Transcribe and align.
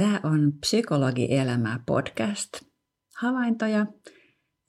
Tämä 0.00 0.20
on 0.22 0.52
Psykologi 0.60 1.28
elämää 1.30 1.80
podcast. 1.86 2.48
Havaintoja, 3.16 3.86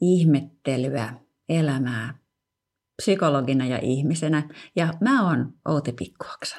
ihmettelyä, 0.01 1.13
elämää 1.49 2.13
psykologina 3.01 3.65
ja 3.65 3.79
ihmisenä. 3.81 4.49
Ja 4.75 4.93
mä 5.01 5.27
oon 5.27 5.53
Outi 5.65 5.91
Pikkuoksa. 5.91 6.55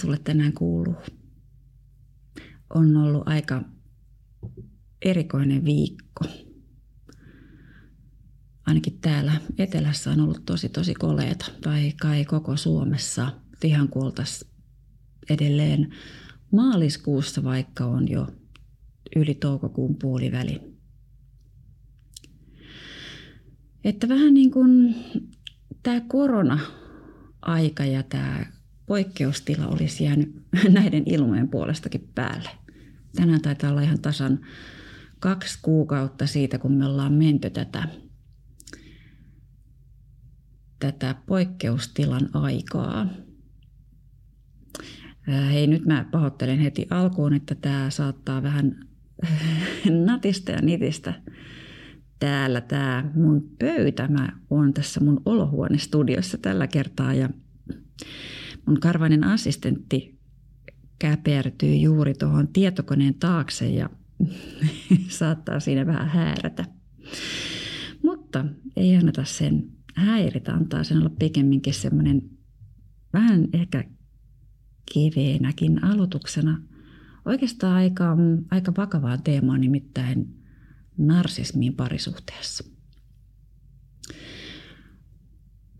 Sulle 0.00 0.18
tänään 0.18 0.52
kuuluu? 0.52 0.96
On 2.74 2.96
ollut 2.96 3.28
aika 3.28 3.62
erikoinen 5.04 5.64
viikko. 5.64 6.24
Ainakin 8.66 8.98
täällä 9.00 9.40
etelässä 9.58 10.10
on 10.10 10.20
ollut 10.20 10.44
tosi 10.46 10.68
tosi 10.68 10.94
koleeta, 10.94 11.46
tai 11.60 11.92
kai 12.00 12.24
koko 12.24 12.56
Suomessa. 12.56 13.32
Ihan 13.64 13.88
kuoltas 13.88 14.44
edelleen 15.30 15.94
maaliskuussa, 16.52 17.44
vaikka 17.44 17.84
on 17.84 18.10
jo 18.10 18.26
yli 19.16 19.34
toukokuun 19.34 19.96
puoliväli. 19.96 20.60
Että 23.84 24.08
vähän 24.08 24.34
niin 24.34 24.50
kuin 24.50 24.94
tämä 25.82 26.00
korona 26.00 26.58
aika 27.42 27.84
ja 27.84 28.02
tämä 28.02 28.46
poikkeustila 28.88 29.66
olisi 29.66 30.04
jäänyt 30.04 30.42
näiden 30.68 31.02
ilmojen 31.06 31.48
puolestakin 31.48 32.08
päälle. 32.14 32.50
Tänään 33.16 33.40
taitaa 33.40 33.70
olla 33.70 33.80
ihan 33.80 34.00
tasan 34.00 34.38
kaksi 35.20 35.58
kuukautta 35.62 36.26
siitä, 36.26 36.58
kun 36.58 36.72
me 36.72 36.86
ollaan 36.86 37.12
menty 37.12 37.50
tätä, 37.50 37.88
tätä 40.78 41.14
poikkeustilan 41.26 42.28
aikaa. 42.32 43.06
Hei, 45.52 45.66
nyt 45.66 45.86
mä 45.86 46.06
pahoittelen 46.10 46.58
heti 46.58 46.86
alkuun, 46.90 47.34
että 47.34 47.54
tämä 47.54 47.90
saattaa 47.90 48.42
vähän 48.42 48.80
natista 50.06 50.52
ja 50.52 50.62
nitistä 50.62 51.14
täällä 52.18 52.60
tämä 52.60 53.10
mun 53.14 53.50
pöytä. 53.58 54.08
Mä 54.08 54.28
oon 54.50 54.74
tässä 54.74 55.00
mun 55.00 55.22
olohuonestudiossa 55.24 56.38
tällä 56.38 56.66
kertaa 56.66 57.14
ja 57.14 57.30
mun 58.68 58.80
karvainen 58.80 59.24
assistentti 59.24 60.18
käpertyy 60.98 61.74
juuri 61.76 62.14
tuohon 62.14 62.48
tietokoneen 62.48 63.14
taakse 63.14 63.70
ja 63.70 63.90
saattaa 65.08 65.60
siinä 65.60 65.86
vähän 65.86 66.08
häärätä. 66.08 66.64
Mutta 68.02 68.44
ei 68.76 68.96
anneta 68.96 69.24
sen 69.24 69.70
häiritä, 69.94 70.54
antaa 70.54 70.84
sen 70.84 70.98
olla 70.98 71.10
pikemminkin 71.18 71.74
semmoinen 71.74 72.22
vähän 73.12 73.48
ehkä 73.52 73.84
keveenäkin 74.94 75.84
aloituksena 75.84 76.62
oikeastaan 77.24 77.74
aika, 77.74 78.16
aika 78.50 78.72
vakavaa 78.76 79.18
teemaa, 79.18 79.58
nimittäin 79.58 80.44
narsismiin 80.98 81.74
parisuhteessa. 81.74 82.64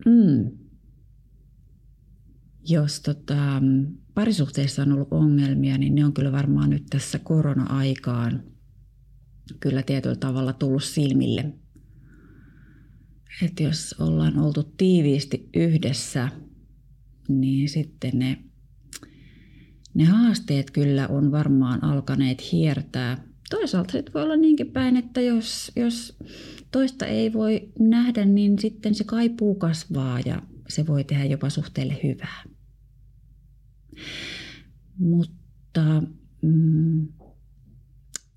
Mm. 0.05 0.58
Jos 2.69 2.99
tota, 2.99 3.61
parisuhteessa 4.13 4.81
on 4.81 4.91
ollut 4.91 5.07
ongelmia, 5.11 5.77
niin 5.77 5.95
ne 5.95 6.05
on 6.05 6.13
kyllä 6.13 6.31
varmaan 6.31 6.69
nyt 6.69 6.85
tässä 6.89 7.19
korona-aikaan 7.19 8.43
kyllä 9.59 9.83
tietyllä 9.83 10.15
tavalla 10.15 10.53
tullut 10.53 10.83
silmille. 10.83 11.53
Että 13.43 13.63
jos 13.63 13.95
ollaan 13.99 14.39
oltu 14.39 14.63
tiiviisti 14.63 15.49
yhdessä, 15.55 16.29
niin 17.27 17.69
sitten 17.69 18.19
ne, 18.19 18.37
ne 19.93 20.05
haasteet 20.05 20.71
kyllä 20.71 21.07
on 21.07 21.31
varmaan 21.31 21.83
alkaneet 21.83 22.51
hiertää 22.51 23.29
toisaalta 23.49 23.91
sitten 23.91 24.13
voi 24.13 24.23
olla 24.23 24.35
niinkin 24.35 24.71
päin, 24.71 24.97
että 24.97 25.21
jos, 25.21 25.71
jos 25.75 26.17
toista 26.71 27.05
ei 27.05 27.33
voi 27.33 27.69
nähdä, 27.79 28.25
niin 28.25 28.59
sitten 28.59 28.95
se 28.95 29.03
kaipuu 29.03 29.55
kasvaa 29.55 30.19
ja 30.25 30.41
se 30.67 30.87
voi 30.87 31.03
tehdä 31.03 31.25
jopa 31.25 31.49
suhteelle 31.49 31.99
hyvää. 32.03 32.43
Mutta 34.97 36.03
mm, 36.41 37.07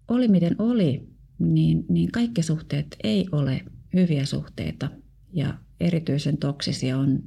oli 0.09 0.29
miten 0.29 0.57
oli, 0.59 1.09
niin, 1.39 1.85
niin 1.89 2.13
kaikki 2.13 2.43
suhteet 2.43 2.97
ei 3.05 3.27
ole 3.33 3.65
hyviä 3.95 4.27
suhteita. 4.27 4.91
Ja 5.33 5.59
erityisen 5.81 6.37
toksisia 6.37 6.99
on 6.99 7.23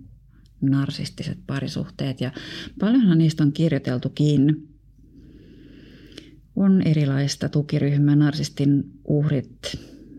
narsistiset 0.61 1.37
parisuhteet. 1.47 2.21
Ja 2.21 2.31
paljonhan 2.79 3.17
niistä 3.17 3.43
on 3.43 3.51
kirjoiteltukin. 3.51 4.69
On 6.55 6.81
erilaista 6.81 7.49
tukiryhmää, 7.49 8.15
narsistin 8.15 8.83
uhrit 9.07 9.59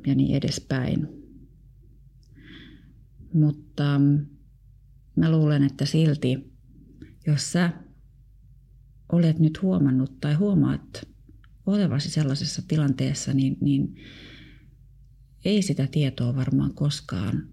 ja 0.06 0.14
niin 0.14 0.36
edespäin. 0.36 1.08
Mutta 3.32 3.98
mm, 3.98 4.26
mä 5.16 5.30
luulen, 5.30 5.62
että 5.62 5.86
silti, 5.86 6.52
jos 7.26 7.52
sä 7.52 7.72
olet 9.12 9.38
nyt 9.38 9.62
huomannut 9.62 10.20
tai 10.20 10.34
huomaat 10.34 11.08
olevasi 11.66 12.10
sellaisessa 12.10 12.62
tilanteessa, 12.68 13.32
niin, 13.32 13.56
niin 13.60 13.96
ei 15.44 15.62
sitä 15.62 15.86
tietoa 15.86 16.36
varmaan 16.36 16.74
koskaan 16.74 17.48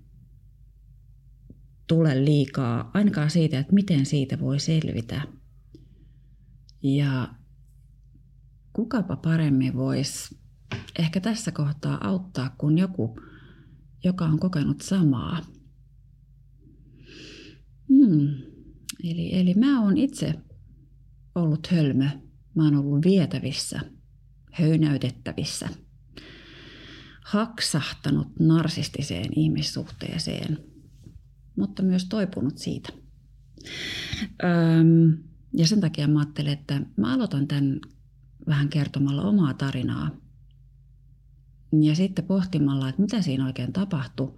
tule 1.88 2.26
liikaa, 2.26 2.92
ainakaan 2.94 3.30
siitä, 3.30 3.60
että 3.60 3.74
miten 3.74 4.06
siitä 4.06 4.40
voi 4.40 4.60
selvitä. 4.60 5.22
Ja 6.84 7.36
kukapa 8.74 9.16
paremmin 9.16 9.76
voisi 9.76 10.38
ehkä 11.00 11.20
tässä 11.20 11.52
kohtaa 11.52 12.08
auttaa 12.08 12.56
kuin 12.58 12.78
joku, 12.78 13.20
joka 14.04 14.26
on 14.26 14.40
kokenut 14.40 14.82
samaa. 14.82 15.42
Hmm. 17.90 18.28
Eli, 19.04 19.40
eli 19.40 19.54
mä 19.54 19.82
oon 19.82 19.98
itse 19.98 20.34
ollut 21.36 21.68
hölmö. 21.68 22.10
Mä 22.56 22.64
oon 22.64 22.76
ollut 22.76 23.06
vietävissä, 23.06 23.80
höynäytettävissä, 24.52 25.70
haksahtanut 27.26 28.28
narsistiseen 28.40 29.40
ihmissuhteeseen, 29.40 30.58
mutta 31.56 31.84
myös 31.84 32.06
toipunut 32.06 32.58
siitä. 32.58 32.90
Öm, 34.44 35.18
ja 35.58 35.68
sen 35.68 35.82
takia 35.82 36.08
mä 36.08 36.20
ajattelen, 36.20 36.54
että 36.54 36.82
mä 36.98 37.14
aloitan 37.14 37.48
tämän 37.48 37.80
vähän 38.48 38.70
kertomalla 38.70 39.22
omaa 39.22 39.54
tarinaa. 39.54 40.12
Ja 41.82 41.96
sitten 41.96 42.26
pohtimalla, 42.26 42.90
että 42.90 43.02
mitä 43.02 43.22
siinä 43.22 43.46
oikein 43.46 43.74
tapahtui. 43.74 44.34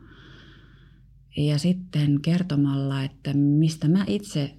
Ja 1.38 1.58
sitten 1.58 2.22
kertomalla, 2.22 3.04
että 3.04 3.34
mistä 3.34 3.88
mä 3.88 4.04
itse 4.08 4.56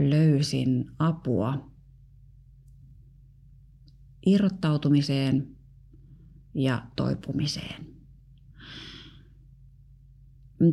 löysin 0.00 0.90
apua 0.98 1.70
irrottautumiseen 4.26 5.56
ja 6.54 6.86
toipumiseen. 6.96 7.86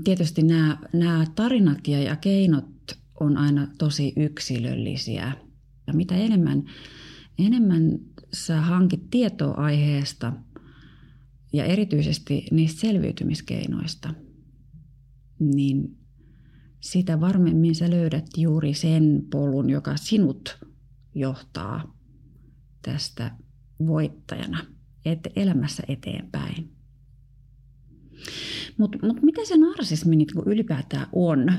Tietysti 0.03 0.43
nämä, 0.43 0.77
nämä 0.93 1.25
tarinat 1.35 1.87
ja 1.87 2.15
keinot 2.15 2.97
on 3.19 3.37
aina 3.37 3.67
tosi 3.77 4.13
yksilöllisiä. 4.17 5.33
Ja 5.87 5.93
mitä 5.93 6.15
enemmän 6.15 6.63
enemmän 7.37 7.99
sä 8.33 8.61
hankit 8.61 9.09
tietoa 9.09 9.53
aiheesta 9.53 10.33
ja 11.53 11.65
erityisesti 11.65 12.45
niistä 12.51 12.81
selviytymiskeinoista, 12.81 14.13
niin 15.39 15.97
sitä 16.83 17.21
varmemmin 17.21 17.75
sä 17.75 17.89
löydät 17.89 18.25
juuri 18.37 18.73
sen 18.73 19.25
polun, 19.31 19.69
joka 19.69 19.97
sinut 19.97 20.59
johtaa 21.15 21.97
tästä 22.81 23.31
voittajana 23.87 24.65
et 25.05 25.19
elämässä 25.35 25.83
eteenpäin. 25.87 26.71
Mutta 28.77 28.97
mut 29.01 29.21
mitä 29.21 29.41
se 29.45 29.57
narsismi 29.57 30.15
niin 30.15 30.27
ylipäätään 30.45 31.07
on? 31.13 31.51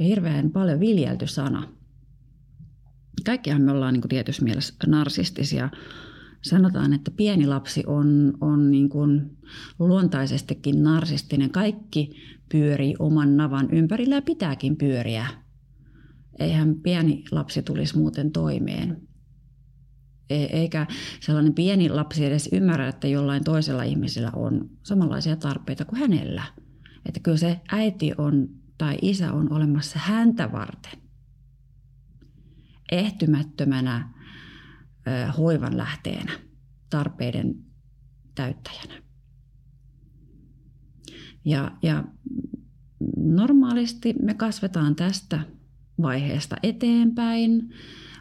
Hirveän 0.00 0.50
paljon 0.50 0.80
viljelty 0.80 1.26
sana 1.26 1.76
kaikkihan 3.26 3.62
me 3.62 3.72
ollaan 3.72 3.94
niin 3.94 4.08
tietyssä 4.08 4.44
mielessä 4.44 4.74
narsistisia. 4.86 5.68
Sanotaan, 6.48 6.92
että 6.92 7.10
pieni 7.10 7.46
lapsi 7.46 7.82
on, 7.86 8.34
on 8.40 8.70
niin 8.70 8.88
kuin 8.88 9.36
luontaisestikin 9.78 10.82
narsistinen. 10.82 11.50
Kaikki 11.50 12.16
pyörii 12.52 12.94
oman 12.98 13.36
navan 13.36 13.68
ympärillä 13.70 14.14
ja 14.14 14.22
pitääkin 14.22 14.76
pyöriä. 14.76 15.26
Eihän 16.38 16.74
pieni 16.74 17.24
lapsi 17.30 17.62
tulisi 17.62 17.98
muuten 17.98 18.32
toimeen. 18.32 19.08
E, 20.30 20.44
eikä 20.44 20.86
sellainen 21.20 21.54
pieni 21.54 21.88
lapsi 21.88 22.24
edes 22.24 22.48
ymmärrä, 22.52 22.88
että 22.88 23.08
jollain 23.08 23.44
toisella 23.44 23.82
ihmisellä 23.82 24.30
on 24.36 24.70
samanlaisia 24.82 25.36
tarpeita 25.36 25.84
kuin 25.84 26.00
hänellä. 26.00 26.42
Että 27.06 27.20
kyllä 27.20 27.36
se 27.36 27.60
äiti 27.72 28.12
on 28.18 28.48
tai 28.78 28.98
isä 29.02 29.32
on 29.32 29.52
olemassa 29.52 29.98
häntä 29.98 30.52
varten. 30.52 31.00
Ehtymättömänä 32.92 34.15
hoivan 35.38 35.76
lähteenä, 35.76 36.32
tarpeiden 36.90 37.54
täyttäjänä. 38.34 39.02
Ja, 41.44 41.70
ja 41.82 42.04
normaalisti 43.16 44.14
me 44.22 44.34
kasvetaan 44.34 44.96
tästä 44.96 45.40
vaiheesta 46.02 46.56
eteenpäin. 46.62 47.70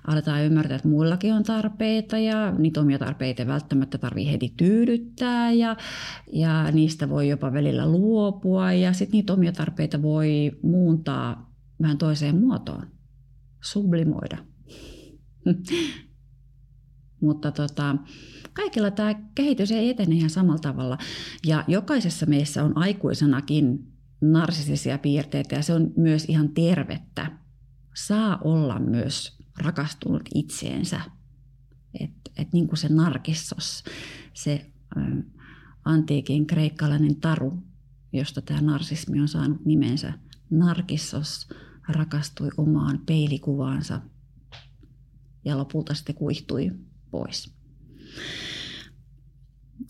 Aletaan 0.07 0.43
ymmärtää, 0.43 0.75
että 0.75 0.87
muillakin 0.87 1.33
on 1.33 1.43
tarpeita 1.43 2.17
ja 2.17 2.51
niitä 2.51 2.81
omia 2.81 2.99
tarpeita 2.99 3.41
ei 3.41 3.47
välttämättä 3.47 3.97
tarvitse 3.97 4.31
heti 4.31 4.53
tyydyttää 4.57 5.51
ja, 5.51 5.77
ja 6.33 6.71
niistä 6.71 7.09
voi 7.09 7.29
jopa 7.29 7.53
välillä 7.53 7.91
luopua 7.91 8.73
ja 8.73 8.93
sitten 8.93 9.17
niitä 9.17 9.33
omia 9.33 9.51
tarpeita 9.51 10.01
voi 10.01 10.51
muuntaa 10.63 11.55
vähän 11.81 11.97
toiseen 11.97 12.35
muotoon, 12.35 12.87
sublimoida. 13.63 14.37
Mutta 17.25 17.51
tota, 17.51 17.95
kaikilla 18.53 18.91
tämä 18.91 19.13
kehitys 19.35 19.71
ei 19.71 19.89
etene 19.89 20.15
ihan 20.15 20.29
samalla 20.29 20.59
tavalla. 20.59 20.97
Ja 21.45 21.63
jokaisessa 21.67 22.25
meissä 22.25 22.63
on 22.63 22.77
aikuisenakin 22.77 23.93
narsistisia 24.21 24.97
piirteitä 24.97 25.55
ja 25.55 25.63
se 25.63 25.73
on 25.73 25.91
myös 25.97 26.25
ihan 26.25 26.49
tervettä. 26.49 27.31
Saa 27.95 28.37
olla 28.43 28.79
myös 28.79 29.37
rakastunut 29.57 30.21
itseensä. 30.35 31.01
Että 31.99 32.31
et 32.37 32.53
niin 32.53 32.67
kuin 32.67 32.77
se 32.77 32.89
narkissos, 32.89 33.83
se 34.33 34.71
ä, 34.97 35.01
antiikin 35.85 36.47
kreikkalainen 36.47 37.15
taru, 37.15 37.63
josta 38.13 38.41
tämä 38.41 38.61
narsismi 38.61 39.21
on 39.21 39.27
saanut 39.27 39.65
nimensä. 39.65 40.13
Narkissos 40.49 41.49
rakastui 41.87 42.49
omaan 42.57 42.99
peilikuvaansa 43.05 44.01
ja 45.45 45.57
lopulta 45.57 45.93
sitten 45.93 46.15
kuihtui 46.15 46.71
pois. 47.11 47.55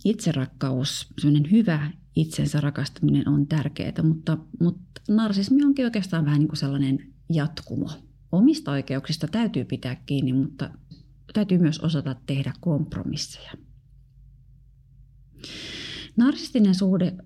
Itserakkaus, 0.06 1.07
sellainen 1.21 1.51
hyvä 1.51 1.91
itsensä 2.15 2.62
rakastaminen 2.62 3.29
on 3.29 3.47
tärkeää, 3.47 4.03
mutta, 4.03 4.38
mutta 4.62 5.01
narsismi 5.09 5.63
onkin 5.63 5.85
oikeastaan 5.85 6.25
vähän 6.25 6.39
niin 6.39 6.47
kuin 6.47 6.57
sellainen 6.57 7.13
jatkumo. 7.29 7.89
Omista 8.31 8.71
oikeuksista 8.71 9.27
täytyy 9.27 9.65
pitää 9.65 9.95
kiinni, 9.95 10.33
mutta 10.33 10.69
täytyy 11.33 11.57
myös 11.57 11.79
osata 11.79 12.15
tehdä 12.25 12.53
kompromisseja. 12.59 13.51
Narsistinen 16.17 16.75
suhde 16.75 17.17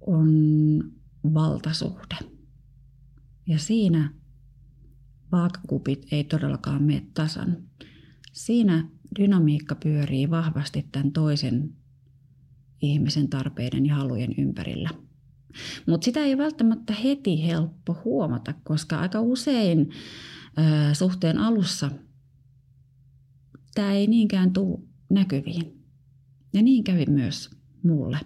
on 0.00 0.30
valtasuhde. 1.34 2.16
Ja 3.46 3.58
siinä 3.58 4.12
vaakakupit 5.32 6.06
ei 6.10 6.24
todellakaan 6.24 6.82
mene 6.82 7.06
tasan. 7.14 7.56
Siinä 8.36 8.88
dynamiikka 9.18 9.74
pyörii 9.74 10.30
vahvasti 10.30 10.88
tämän 10.92 11.12
toisen 11.12 11.74
ihmisen 12.82 13.28
tarpeiden 13.28 13.86
ja 13.86 13.94
halujen 13.94 14.34
ympärillä. 14.38 14.90
Mutta 15.86 16.04
sitä 16.04 16.20
ei 16.20 16.38
välttämättä 16.38 16.92
heti 16.92 17.46
helppo 17.46 17.96
huomata, 18.04 18.54
koska 18.64 18.98
aika 18.98 19.20
usein 19.20 19.90
ö, 20.58 20.94
suhteen 20.94 21.38
alussa 21.38 21.90
tämä 23.74 23.92
ei 23.92 24.06
niinkään 24.06 24.52
tule 24.52 24.78
näkyviin. 25.10 25.84
Ja 26.52 26.62
niin 26.62 26.84
kävi 26.84 27.04
myös 27.08 27.50
mulle. 27.82 28.18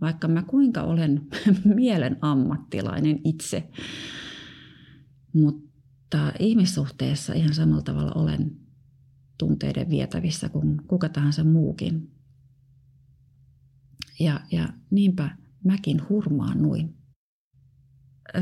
Vaikka 0.00 0.28
mä 0.28 0.42
kuinka 0.42 0.82
olen 0.82 1.26
mielen 1.74 2.16
ammattilainen 2.20 3.20
itse, 3.24 3.68
mutta 5.32 6.32
ihmissuhteessa 6.38 7.32
ihan 7.32 7.54
samalla 7.54 7.82
tavalla 7.82 8.12
olen 8.14 8.65
tunteiden 9.38 9.90
vietävissä 9.90 10.48
kuin 10.48 10.86
kuka 10.86 11.08
tahansa 11.08 11.44
muukin. 11.44 12.10
Ja, 14.20 14.40
ja 14.52 14.68
niinpä 14.90 15.30
mäkin 15.64 16.02
hurmaannuin. 16.08 16.96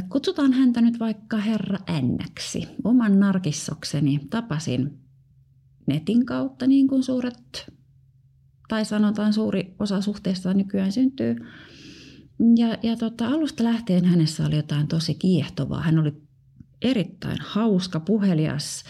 Kutsutaan 0.08 0.52
häntä 0.52 0.80
nyt 0.80 0.98
vaikka 0.98 1.36
herra 1.36 1.78
Nnäksi. 2.02 2.68
Oman 2.84 3.20
narkissokseni 3.20 4.20
tapasin 4.30 4.98
netin 5.86 6.26
kautta, 6.26 6.66
niin 6.66 6.88
kuin 6.88 7.02
suuret, 7.02 7.72
tai 8.68 8.84
sanotaan 8.84 9.32
suuri 9.32 9.74
osa 9.78 10.00
suhteesta 10.00 10.54
nykyään 10.54 10.92
syntyy. 10.92 11.36
Ja, 12.56 12.78
ja 12.82 12.96
tota, 12.96 13.28
alusta 13.28 13.64
lähtien 13.64 14.04
hänessä 14.04 14.46
oli 14.46 14.56
jotain 14.56 14.88
tosi 14.88 15.14
kiehtovaa. 15.14 15.80
Hän 15.80 15.98
oli 15.98 16.12
erittäin 16.82 17.38
hauska, 17.40 18.00
puhelias, 18.00 18.84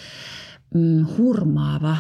mm, 0.75 1.07
hurmaava 1.19 1.97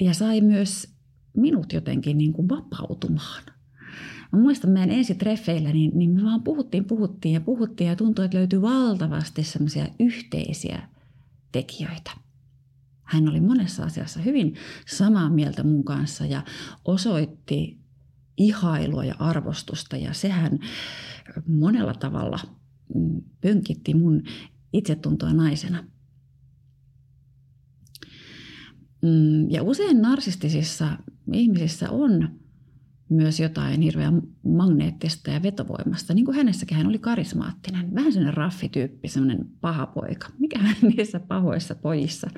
ja 0.00 0.14
sai 0.14 0.40
myös 0.40 0.96
minut 1.36 1.72
jotenkin 1.72 2.18
niin 2.18 2.32
kuin 2.32 2.48
vapautumaan. 2.48 3.42
Mä 4.32 4.38
muistan 4.38 4.70
meidän 4.70 5.18
treffeillä, 5.18 5.72
niin, 5.72 5.90
niin 5.94 6.10
me 6.10 6.22
vaan 6.24 6.42
puhuttiin, 6.42 6.84
puhuttiin 6.84 7.34
ja 7.34 7.40
puhuttiin 7.40 7.88
ja 7.88 7.96
tuntui, 7.96 8.24
että 8.24 8.38
löytyi 8.38 8.62
valtavasti 8.62 9.42
semmoisia 9.42 9.86
yhteisiä 10.00 10.88
tekijöitä. 11.52 12.10
Hän 13.02 13.28
oli 13.28 13.40
monessa 13.40 13.84
asiassa 13.84 14.20
hyvin 14.20 14.54
samaa 14.86 15.30
mieltä 15.30 15.62
mun 15.62 15.84
kanssa 15.84 16.26
ja 16.26 16.42
osoitti 16.84 17.78
ihailua 18.36 19.04
ja 19.04 19.14
arvostusta 19.18 19.96
ja 19.96 20.12
sehän 20.12 20.58
monella 21.46 21.94
tavalla 21.94 22.38
mm, 22.94 23.22
pönkitti 23.40 23.94
mun 23.94 24.22
itsetuntoa 24.72 25.32
naisena– 25.32 25.84
Mm, 28.76 28.85
ja 29.50 29.62
usein 29.62 30.02
narsistisissa 30.02 30.88
ihmisissä 31.32 31.90
on 31.90 32.28
myös 33.08 33.40
jotain 33.40 33.80
hirveän 33.80 34.22
magneettista 34.42 35.30
ja 35.30 35.42
vetovoimasta. 35.42 36.14
Niin 36.14 36.24
kuin 36.24 36.36
hänessäkin 36.36 36.76
hän 36.76 36.86
oli 36.86 36.98
karismaattinen, 36.98 37.94
vähän 37.94 38.12
sellainen 38.12 38.36
raffityyppi, 38.36 39.08
sellainen 39.08 39.46
paha 39.60 39.86
poika. 39.86 40.28
Mikä 40.38 40.60
niissä 40.96 41.20
pahoissa 41.20 41.74
pojissa 41.74 42.30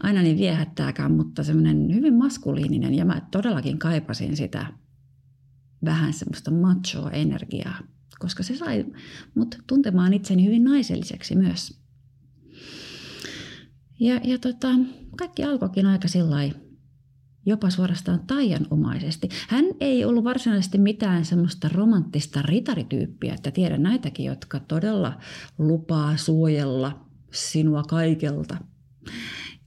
aina 0.00 0.22
niin 0.22 0.38
viehättääkään, 0.38 1.12
mutta 1.12 1.44
semmoinen 1.44 1.94
hyvin 1.94 2.14
maskuliininen. 2.14 2.94
Ja 2.94 3.04
mä 3.04 3.20
todellakin 3.30 3.78
kaipasin 3.78 4.36
sitä 4.36 4.66
vähän 5.84 6.12
semmoista 6.12 6.50
machoa 6.50 7.10
energiaa, 7.10 7.78
koska 8.18 8.42
se 8.42 8.56
sai 8.56 8.84
mut 9.34 9.58
tuntemaan 9.66 10.12
itseni 10.12 10.44
hyvin 10.44 10.64
naiselliseksi 10.64 11.36
myös. 11.36 11.85
Ja, 14.00 14.20
ja 14.24 14.38
tota, 14.38 14.68
kaikki 15.16 15.44
alkoikin 15.44 15.86
aika 15.86 16.08
sillä 16.08 16.42
jopa 17.46 17.70
suorastaan 17.70 18.20
taianomaisesti. 18.26 19.28
Hän 19.48 19.64
ei 19.80 20.04
ollut 20.04 20.24
varsinaisesti 20.24 20.78
mitään 20.78 21.24
semmoista 21.24 21.68
romanttista 21.68 22.42
ritarityyppiä, 22.42 23.34
että 23.34 23.50
tiedän 23.50 23.82
näitäkin, 23.82 24.26
jotka 24.26 24.60
todella 24.60 25.18
lupaa 25.58 26.16
suojella 26.16 27.06
sinua 27.32 27.82
kaikelta. 27.82 28.56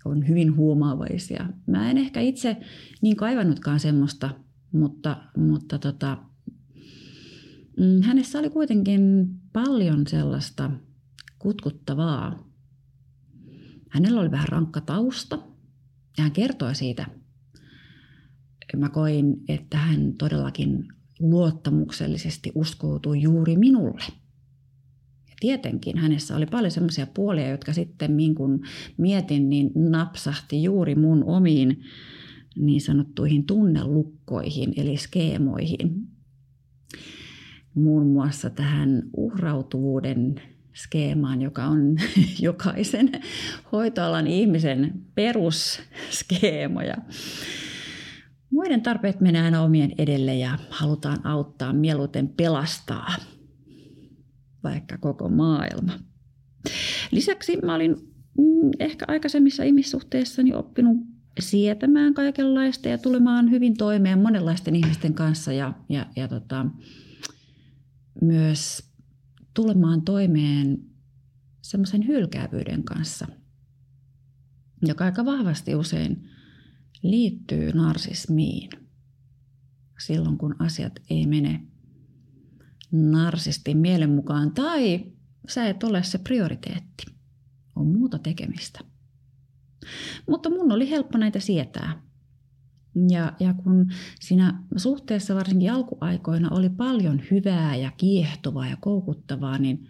On 0.06 0.28
hyvin 0.28 0.56
huomaavaisia. 0.56 1.50
Mä 1.68 1.92
en 1.92 1.98
ehkä 1.98 2.20
itse 2.20 2.58
niin 3.02 3.16
kaivannutkaan 3.16 3.80
semmoista, 3.80 4.30
mutta, 4.72 5.18
mutta 5.38 5.80
tota, 5.80 6.18
mm, 7.80 8.02
hänessä 8.02 8.40
oli 8.40 8.50
kuitenkin 8.50 9.28
paljon 9.54 10.08
sellaista 10.08 10.72
kutkuttavaa, 11.40 12.49
Hänellä 13.90 14.22
oli 14.22 14.32
vähän 14.32 14.50
rankka 14.50 14.82
tausta 14.82 15.36
ja 16.18 16.24
hän 16.24 16.32
kertoi 16.32 16.76
siitä. 16.76 17.06
Mä 18.78 18.90
koin, 18.90 19.44
että 19.48 19.78
hän 19.78 20.14
todellakin 20.14 20.88
luottamuksellisesti 21.20 22.52
uskoutui 22.56 23.22
juuri 23.22 23.58
minulle. 23.58 24.04
Ja 25.30 25.36
tietenkin 25.40 25.98
hänessä 25.98 26.36
oli 26.36 26.46
paljon 26.46 26.72
sellaisia 26.72 27.08
puolia, 27.08 27.50
jotka 27.50 27.74
sitten 27.74 28.18
niin 28.18 28.36
kun 28.36 28.62
mietin, 28.98 29.50
niin 29.50 29.72
napsahti 29.76 30.64
juuri 30.64 30.96
mun 30.96 31.24
omiin 31.24 31.84
niin 32.56 32.82
sanottuihin 32.82 33.46
tunnelukkoihin, 33.46 34.74
eli 34.78 34.98
skeemoihin. 34.98 36.08
Muun 37.76 38.08
muassa 38.08 38.50
tähän 38.50 39.04
uhrautuvuuden 39.18 40.42
skeemaan, 40.84 41.42
joka 41.42 41.66
on 41.66 41.98
jokaisen 42.40 43.12
hoitoalan 43.72 44.28
ihmisen 44.28 45.02
perusskeemoja. 45.16 46.96
Muiden 48.52 48.82
tarpeet 48.82 49.22
menee 49.22 49.42
aina 49.42 49.62
omien 49.62 49.92
edelle 49.98 50.36
ja 50.36 50.58
halutaan 50.70 51.26
auttaa, 51.26 51.74
mieluiten 51.74 52.28
pelastaa 52.28 53.16
vaikka 54.64 54.98
koko 54.98 55.30
maailma. 55.30 55.92
Lisäksi 57.12 57.58
mä 57.58 57.76
olin 57.76 57.92
mm, 58.38 58.72
ehkä 58.80 59.06
aikaisemmissa 59.08 59.64
ihmissuhteissani 59.64 60.54
oppinut 60.54 60.98
sietämään 61.40 62.14
kaikenlaista 62.14 62.90
ja 62.90 62.98
tulemaan 62.98 63.52
hyvin 63.52 63.78
toimeen 63.78 64.20
monenlaisten 64.20 64.76
ihmisten 64.76 65.14
kanssa 65.14 65.54
ja, 65.54 65.74
ja, 65.90 66.06
ja 66.16 66.28
tota, 66.28 66.66
myös 68.22 68.89
tulemaan 69.60 70.02
toimeen 70.02 70.78
semmoisen 71.62 72.08
hylkäävyyden 72.08 72.84
kanssa, 72.84 73.28
joka 74.88 75.06
aika 75.06 75.26
vahvasti 75.26 75.76
usein 75.76 76.30
liittyy 77.04 77.72
narsismiin. 77.74 78.70
Silloin 80.06 80.38
kun 80.38 80.56
asiat 80.60 80.94
ei 81.10 81.28
mene 81.28 81.68
narsistin 82.92 83.78
mielen 83.78 84.10
mukaan 84.10 84.52
tai 84.52 85.12
sä 85.48 85.68
et 85.70 85.84
ole 85.84 86.04
se 86.04 86.18
prioriteetti. 86.18 87.06
On 87.76 87.88
muuta 87.88 88.20
tekemistä. 88.20 88.80
Mutta 90.30 90.50
mun 90.50 90.72
oli 90.72 90.90
helppo 90.90 91.18
näitä 91.18 91.40
sietää. 91.40 92.02
Ja, 93.10 93.34
ja 93.40 93.54
kun 93.54 93.92
siinä 94.20 94.64
suhteessa 94.78 95.36
varsinkin 95.36 95.72
alkuaikoina 95.72 96.50
oli 96.52 96.70
paljon 96.70 97.22
hyvää 97.32 97.76
ja 97.76 97.92
kiehtovaa 97.98 98.68
ja 98.68 98.78
koukuttavaa, 98.82 99.58
niin 99.58 99.88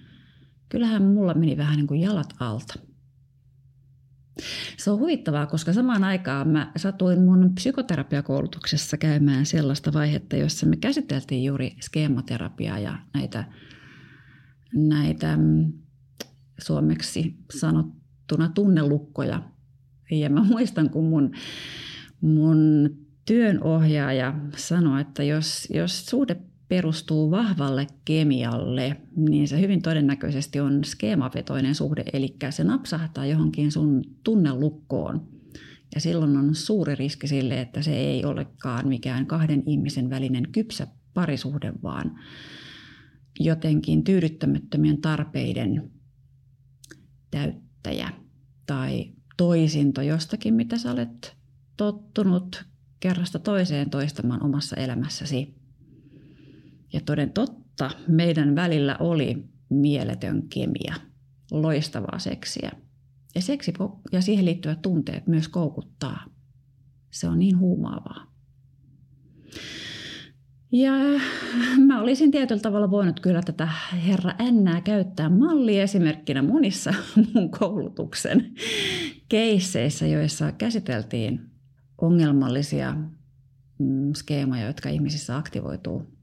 kyllähän 0.69 1.03
mulla 1.03 1.33
meni 1.33 1.57
vähän 1.57 1.75
niin 1.77 1.87
kuin 1.87 2.01
jalat 2.01 2.33
alta. 2.39 2.73
Se 4.77 4.91
on 4.91 4.99
huvittavaa, 4.99 5.45
koska 5.45 5.73
samaan 5.73 6.03
aikaan 6.03 6.47
mä 6.47 6.71
satuin 6.77 7.21
mun 7.21 7.51
psykoterapiakoulutuksessa 7.55 8.97
käymään 8.97 9.45
sellaista 9.45 9.93
vaihetta, 9.93 10.35
jossa 10.35 10.65
me 10.65 10.77
käsiteltiin 10.77 11.43
juuri 11.43 11.75
skeematerapiaa 11.81 12.79
ja 12.79 12.97
näitä, 13.13 13.43
näitä 14.73 15.37
mm, 15.37 15.73
suomeksi 16.59 17.37
sanottuna 17.53 18.49
tunnelukkoja. 18.49 19.43
Ja 20.11 20.29
mä 20.29 20.43
muistan, 20.43 20.89
kun 20.89 21.09
mun, 21.09 21.31
mun 22.21 22.89
työnohjaaja 23.25 24.33
sanoi, 24.57 25.01
että 25.01 25.23
jos, 25.23 25.67
jos 25.73 26.05
suhde 26.05 26.37
perustuu 26.67 27.31
vahvalle 27.31 27.87
kemialle, 28.05 28.97
niin 29.15 29.47
se 29.47 29.61
hyvin 29.61 29.81
todennäköisesti 29.81 30.59
on 30.59 30.83
skeemavetoinen 30.83 31.75
suhde, 31.75 32.03
eli 32.13 32.35
se 32.49 32.63
napsahtaa 32.63 33.25
johonkin 33.25 33.71
sun 33.71 34.03
tunnelukkoon. 34.23 35.27
Ja 35.95 36.01
silloin 36.01 36.37
on 36.37 36.55
suuri 36.55 36.95
riski 36.95 37.27
sille, 37.27 37.61
että 37.61 37.81
se 37.81 37.95
ei 37.95 38.25
olekaan 38.25 38.87
mikään 38.87 39.25
kahden 39.25 39.63
ihmisen 39.65 40.09
välinen 40.09 40.51
kypsä 40.51 40.87
parisuhde, 41.13 41.73
vaan 41.83 42.19
jotenkin 43.39 44.03
tyydyttämättömien 44.03 45.01
tarpeiden 45.01 45.91
täyttäjä 47.31 48.09
tai 48.65 49.13
toisinto 49.37 50.01
jostakin, 50.01 50.53
mitä 50.53 50.77
sä 50.77 50.91
olet 50.91 51.38
tottunut 51.79 52.65
kerrasta 52.99 53.39
toiseen 53.39 53.89
toistamaan 53.89 54.43
omassa 54.43 54.75
elämässäsi. 54.75 55.55
Ja 56.93 57.01
toden 57.05 57.31
totta, 57.31 57.91
meidän 58.07 58.55
välillä 58.55 58.97
oli 58.99 59.43
mieletön 59.69 60.43
kemia, 60.49 60.95
loistavaa 61.51 62.19
seksiä. 62.19 62.71
Ja 63.35 63.41
seksi 63.41 63.73
ja 64.11 64.21
siihen 64.21 64.45
liittyvät 64.45 64.81
tunteet 64.81 65.27
myös 65.27 65.47
koukuttaa. 65.47 66.25
Se 67.11 67.27
on 67.27 67.39
niin 67.39 67.59
huumaavaa. 67.59 68.33
Ja 70.71 70.91
mä 71.87 72.01
olisin 72.01 72.31
tietyllä 72.31 72.61
tavalla 72.61 72.91
voinut 72.91 73.19
kyllä 73.19 73.41
tätä 73.41 73.69
herra 74.07 74.33
Ännää 74.39 74.81
käyttää 74.81 75.29
malliesimerkkinä 75.29 76.41
monissa 76.41 76.93
mun 77.33 77.51
koulutuksen 77.51 78.53
keisseissä, 79.29 80.07
joissa 80.07 80.51
käsiteltiin 80.51 81.58
ongelmallisia 82.01 82.95
mm, 83.79 84.13
skeemoja, 84.13 84.67
jotka 84.67 84.89
ihmisissä 84.89 85.37
aktivoituu 85.37 86.19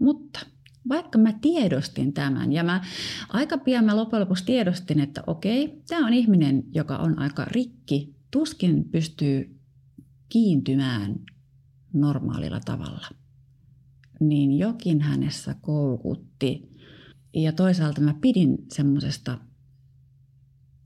mutta 0.00 0.46
vaikka 0.88 1.18
mä 1.18 1.32
tiedostin 1.32 2.12
tämän 2.12 2.52
ja 2.52 2.64
mä 2.64 2.84
aika 3.28 3.58
pian 3.58 3.84
mä 3.84 3.96
loppujen 3.96 4.20
lopuksi 4.20 4.44
tiedostin, 4.44 5.00
että 5.00 5.22
okei, 5.26 5.82
tämä 5.88 6.06
on 6.06 6.12
ihminen, 6.12 6.62
joka 6.74 6.96
on 6.96 7.18
aika 7.18 7.44
rikki, 7.44 8.14
tuskin 8.30 8.84
pystyy 8.84 9.60
kiintymään 10.28 11.16
normaalilla 11.92 12.60
tavalla. 12.60 13.08
Niin 14.20 14.58
jokin 14.58 15.00
hänessä 15.00 15.54
koukutti. 15.60 16.70
Ja 17.34 17.52
toisaalta 17.52 18.00
mä 18.00 18.14
pidin 18.20 18.58
semmoisesta 18.72 19.38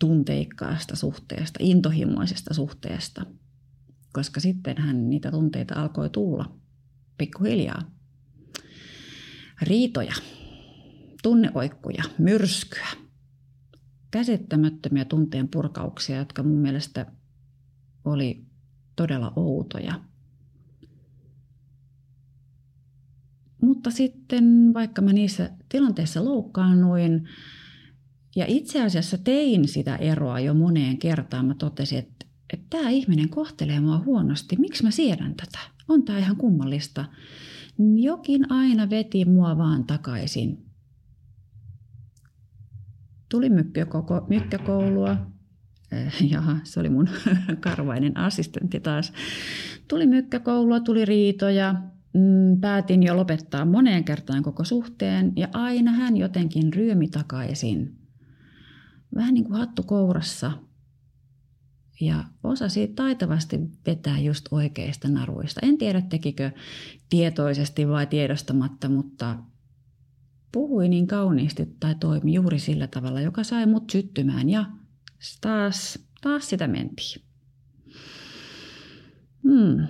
tunteikkaasta 0.05 0.97
suhteesta, 0.97 1.59
intohimoisesta 1.63 2.55
suhteesta, 2.55 3.27
koska 4.13 4.41
sitten 4.41 4.79
hän 4.79 5.11
niitä 5.11 5.31
tunteita 5.31 5.75
alkoi 5.75 6.11
tulla 6.11 6.57
pikkuhiljaa 7.19 7.91
riitoja, 9.63 10.15
tunneoikkuja, 11.23 12.03
myrskyä, 12.19 12.87
käsittämättömiä 14.11 15.05
tunteen 15.05 15.49
purkauksia, 15.49 16.17
jotka 16.17 16.43
mun 16.43 16.59
mielestä 16.59 17.07
oli 18.05 18.45
todella 18.97 19.33
outoja. 19.37 20.01
Mutta 23.63 23.91
sitten 23.91 24.71
vaikka 24.75 25.03
mä 25.03 25.13
niissä 25.13 25.51
tilanteissa 25.69 26.25
loukkaannuin 26.25 27.29
ja 28.37 28.45
itse 28.49 28.83
asiassa 28.83 29.19
tein 29.19 29.69
sitä 29.69 29.97
eroa 29.97 30.41
jo 30.41 30.55
moneen 30.55 30.99
kertaan, 30.99 31.47
mä 31.47 31.55
totesin, 31.55 31.99
että, 31.99 32.27
että 32.53 32.67
tämä 32.71 32.91
ihminen 32.91 33.29
kohtelee 33.29 33.81
mua 33.81 33.99
huonosti, 33.99 34.57
miksi 34.57 34.83
mä 34.83 34.91
siedän 34.91 35.35
tätä? 35.35 35.59
On 35.89 36.05
tämä 36.05 36.19
ihan 36.19 36.37
kummallista 36.37 37.05
jokin 37.97 38.53
aina 38.53 38.91
veti 38.91 39.25
mua 39.25 39.59
vaan 39.59 39.85
takaisin. 39.85 40.65
Tuli 43.29 43.51
mykkäkoko, 43.51 44.27
mykkäkoulua. 44.29 45.17
Eh, 45.93 46.15
jaha, 46.31 46.57
se 46.65 46.81
oli 46.81 46.89
mun 46.89 47.09
karvainen 47.61 48.17
assistentti 48.17 48.81
taas. 48.81 49.13
Tuli 49.89 50.07
mykkäkoulua, 50.07 50.81
tuli 50.81 51.05
riitoja. 51.05 51.75
Mm, 52.15 52.61
päätin 52.61 53.03
jo 53.03 53.17
lopettaa 53.17 53.65
moneen 53.65 54.05
kertaan 54.05 54.43
koko 54.43 54.65
suhteen 54.65 55.33
ja 55.37 55.49
aina 55.53 55.93
hän 55.93 56.17
jotenkin 56.17 56.73
ryömi 56.73 57.09
takaisin. 57.09 58.04
Vähän 59.15 59.35
niin 59.35 59.45
kuin 59.45 59.59
hattu 59.59 59.83
kourassa– 59.83 60.53
ja 62.01 62.25
osasi 62.45 62.89
taitavasti 62.89 63.61
vetää 63.87 64.19
just 64.19 64.47
oikeista 64.51 65.09
naruista. 65.09 65.61
En 65.63 65.79
tiedä 65.79 66.01
tekikö 66.01 66.51
tietoisesti 67.11 67.89
vai 67.89 68.07
tiedostamatta, 68.07 68.89
mutta 68.89 69.39
puhui 70.53 70.89
niin 70.89 71.07
kauniisti 71.07 71.77
tai 71.81 71.95
toimi 71.95 72.33
juuri 72.33 72.59
sillä 72.59 72.87
tavalla, 72.87 73.21
joka 73.21 73.45
sai 73.45 73.67
mut 73.67 73.91
syttymään 73.91 74.49
ja 74.49 74.65
taas, 75.41 75.99
taas 76.21 76.49
sitä 76.49 76.69
mentiin. 76.69 77.23
Hmm. 79.43 79.87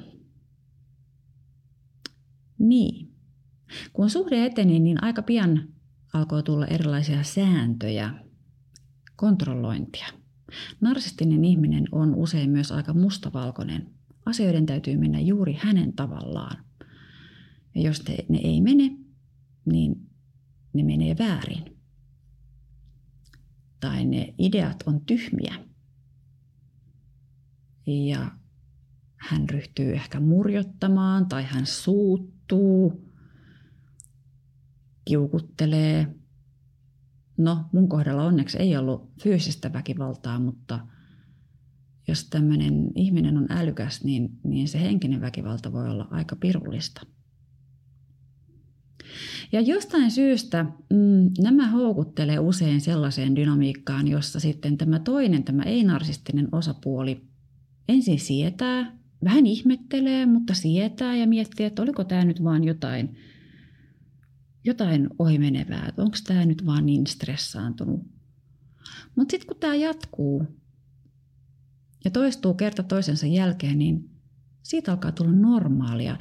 Niin. 2.58 3.14
Kun 3.92 4.10
suhde 4.10 4.46
eteni, 4.46 4.80
niin 4.80 5.04
aika 5.04 5.22
pian 5.22 5.68
alkoi 6.12 6.42
tulla 6.42 6.66
erilaisia 6.66 7.22
sääntöjä, 7.22 8.23
kontrollointia– 9.16 10.06
Narsistinen 10.80 11.44
ihminen 11.44 11.84
on 11.92 12.14
usein 12.14 12.50
myös 12.50 12.72
aika 12.72 12.94
mustavalkoinen. 12.94 13.90
Asioiden 14.26 14.66
täytyy 14.66 14.96
mennä 14.96 15.20
juuri 15.20 15.58
hänen 15.60 15.92
tavallaan. 15.92 16.64
Ja 17.74 17.82
jos 17.82 18.00
te, 18.00 18.16
ne 18.28 18.38
ei 18.38 18.60
mene, 18.60 18.90
niin 19.64 20.10
ne 20.72 20.82
menee 20.82 21.16
väärin. 21.18 21.76
Tai 23.80 24.04
ne 24.04 24.34
ideat 24.38 24.82
on 24.86 25.00
tyhmiä. 25.00 25.54
Ja 27.86 28.30
hän 29.16 29.48
ryhtyy 29.48 29.92
ehkä 29.92 30.20
murjottamaan 30.20 31.26
tai 31.28 31.42
hän 31.42 31.66
suuttuu, 31.66 33.10
kiukuttelee, 35.04 36.14
No, 37.36 37.64
mun 37.72 37.88
kohdalla 37.88 38.24
onneksi 38.24 38.58
ei 38.58 38.76
ollut 38.76 39.10
fyysistä 39.22 39.72
väkivaltaa, 39.72 40.38
mutta 40.38 40.80
jos 42.08 42.28
tämmöinen 42.30 42.90
ihminen 42.94 43.36
on 43.36 43.46
älykäs, 43.50 44.04
niin, 44.04 44.38
niin 44.44 44.68
se 44.68 44.80
henkinen 44.80 45.20
väkivalta 45.20 45.72
voi 45.72 45.88
olla 45.88 46.08
aika 46.10 46.36
pirullista. 46.36 47.06
Ja 49.52 49.60
jostain 49.60 50.10
syystä 50.10 50.64
mm, 50.64 51.30
nämä 51.38 51.70
houkuttelee 51.70 52.38
usein 52.38 52.80
sellaiseen 52.80 53.36
dynamiikkaan, 53.36 54.08
jossa 54.08 54.40
sitten 54.40 54.78
tämä 54.78 54.98
toinen, 54.98 55.44
tämä 55.44 55.62
ei-narsistinen 55.62 56.48
osapuoli 56.52 57.24
ensin 57.88 58.20
sietää, 58.20 58.98
vähän 59.24 59.46
ihmettelee, 59.46 60.26
mutta 60.26 60.54
sietää 60.54 61.16
ja 61.16 61.26
miettii, 61.26 61.66
että 61.66 61.82
oliko 61.82 62.04
tämä 62.04 62.24
nyt 62.24 62.44
vaan 62.44 62.64
jotain, 62.64 63.16
jotain 64.64 65.08
ohimenevää, 65.18 65.86
että 65.88 66.02
onko 66.02 66.16
tämä 66.26 66.46
nyt 66.46 66.66
vaan 66.66 66.86
niin 66.86 67.06
stressaantunut. 67.06 68.00
Mutta 69.16 69.30
sitten 69.30 69.48
kun 69.48 69.56
tämä 69.60 69.74
jatkuu 69.74 70.46
ja 72.04 72.10
toistuu 72.10 72.54
kerta 72.54 72.82
toisensa 72.82 73.26
jälkeen, 73.26 73.78
niin 73.78 74.10
siitä 74.62 74.92
alkaa 74.92 75.12
tulla 75.12 75.32
normaalia. 75.32 76.18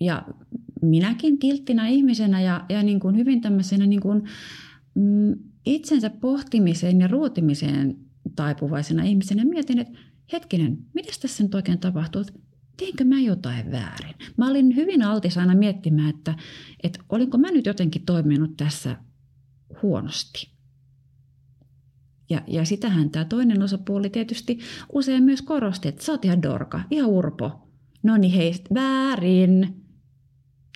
Ja 0.00 0.26
minäkin 0.82 1.38
kilttinä 1.38 1.88
ihmisenä 1.88 2.40
ja, 2.40 2.64
ja 2.68 2.82
niin 2.82 3.00
kuin 3.00 3.16
hyvin 3.16 3.40
tämmöisenä 3.40 3.86
niin 3.86 4.00
kuin, 4.00 4.22
mm, 4.94 5.34
itsensä 5.66 6.10
pohtimiseen 6.10 7.00
ja 7.00 7.08
ruotimiseen 7.08 7.96
taipuvaisena 8.36 9.02
ihmisenä 9.02 9.44
mietin, 9.44 9.78
että 9.78 9.98
hetkinen, 10.32 10.78
mitä 10.94 11.12
tässä 11.22 11.42
nyt 11.42 11.54
oikein 11.54 11.78
tapahtuu? 11.78 12.24
Teinkö 12.82 13.04
mä 13.04 13.20
jotain 13.20 13.72
väärin? 13.72 14.14
Mä 14.36 14.48
olin 14.48 14.76
hyvin 14.76 15.02
altis 15.02 15.38
aina 15.38 15.54
miettimään, 15.54 16.10
että, 16.10 16.34
että 16.82 16.98
olinko 17.08 17.38
mä 17.38 17.50
nyt 17.50 17.66
jotenkin 17.66 18.04
toiminut 18.04 18.56
tässä 18.56 18.96
huonosti. 19.82 20.52
Ja, 22.30 22.42
ja 22.46 22.64
sitähän 22.64 23.10
tämä 23.10 23.24
toinen 23.24 23.62
osapuoli 23.62 24.10
tietysti 24.10 24.58
usein 24.92 25.22
myös 25.22 25.42
korosti, 25.42 25.88
että 25.88 26.04
sä 26.04 26.12
oot 26.12 26.24
ihan 26.24 26.42
dorka, 26.42 26.80
ihan 26.90 27.10
urpo. 27.10 27.68
No 28.02 28.16
niin 28.16 28.32
hei, 28.32 28.54
väärin. 28.74 29.84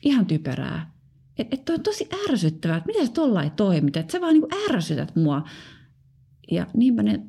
Ihan 0.03 0.27
typerää. 0.27 0.93
Että 1.39 1.57
et 1.57 1.69
on 1.69 1.83
tosi 1.83 2.09
ärsyttävää, 2.31 2.77
että 2.77 2.87
miten 2.87 3.07
sä 3.07 3.13
tollain 3.13 3.51
toimit, 3.51 3.97
että 3.97 4.13
sä 4.13 4.21
vaan 4.21 4.33
niinku 4.33 4.49
ärsytät 4.71 5.17
mua. 5.17 5.45
Ja 6.51 6.67
niinpä 6.75 7.03
ne 7.03 7.23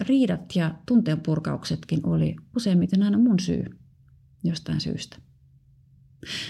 riidat 0.00 0.56
ja 0.56 0.74
tunteenpurkauksetkin 0.86 2.06
oli 2.06 2.36
useimmiten 2.56 3.02
aina 3.02 3.18
mun 3.18 3.40
syy 3.40 3.81
jostain 4.44 4.80
syystä. 4.80 5.16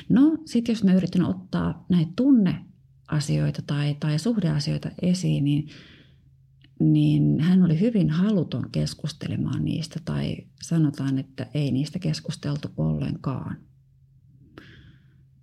No, 0.08 0.38
sitten 0.44 0.72
jos 0.72 0.84
mä 0.84 0.94
yritin 0.94 1.24
ottaa 1.24 1.86
näitä 1.88 2.12
tunneasioita 2.16 3.62
tai, 3.66 3.96
tai 4.00 4.18
suhdeasioita 4.18 4.90
esiin, 5.02 5.44
niin, 5.44 5.68
niin 6.80 7.40
hän 7.40 7.62
oli 7.62 7.80
hyvin 7.80 8.10
haluton 8.10 8.70
keskustelemaan 8.72 9.64
niistä 9.64 10.00
tai 10.04 10.36
sanotaan, 10.62 11.18
että 11.18 11.46
ei 11.54 11.70
niistä 11.70 11.98
keskusteltu 11.98 12.68
ollenkaan. 12.76 13.56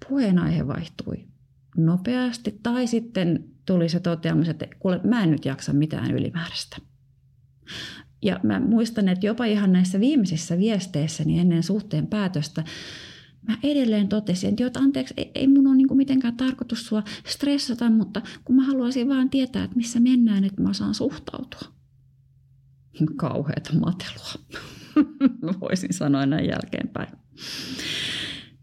Puheenaihe 0.09 0.67
vaihtui 0.67 1.27
nopeasti 1.77 2.59
tai 2.63 2.87
sitten 2.87 3.43
tuli 3.65 3.89
se 3.89 3.99
toteamus, 3.99 4.49
että 4.49 4.67
kuule, 4.79 5.01
mä 5.03 5.23
en 5.23 5.31
nyt 5.31 5.45
jaksa 5.45 5.73
mitään 5.73 6.11
ylimääräistä. 6.11 6.77
Ja 8.21 8.39
mä 8.43 8.59
muistan, 8.59 9.07
että 9.07 9.25
jopa 9.25 9.45
ihan 9.45 9.73
näissä 9.73 9.99
viimeisissä 9.99 10.57
viesteissä 10.57 11.23
niin 11.23 11.39
ennen 11.39 11.63
suhteen 11.63 12.07
päätöstä 12.07 12.63
mä 13.47 13.57
edelleen 13.63 14.07
totesin, 14.07 14.49
että, 14.49 14.67
että 14.67 14.79
anteeksi, 14.79 15.13
ei, 15.17 15.31
ei 15.35 15.47
mun 15.47 15.67
ole 15.67 15.75
niin 15.75 15.97
mitenkään 15.97 16.37
tarkoitus 16.37 16.85
sua 16.87 17.03
stressata, 17.25 17.89
mutta 17.89 18.21
kun 18.45 18.55
mä 18.55 18.63
haluaisin 18.65 19.09
vaan 19.09 19.29
tietää, 19.29 19.63
että 19.63 19.77
missä 19.77 19.99
mennään, 19.99 20.43
että 20.43 20.61
mä 20.61 20.73
saan 20.73 20.95
suhtautua. 20.95 21.73
Kauheata 23.15 23.73
matelua, 23.73 24.33
voisin 25.61 25.93
sanoa 25.93 26.25
näin 26.25 26.45
jälkeenpäin. 26.47 27.09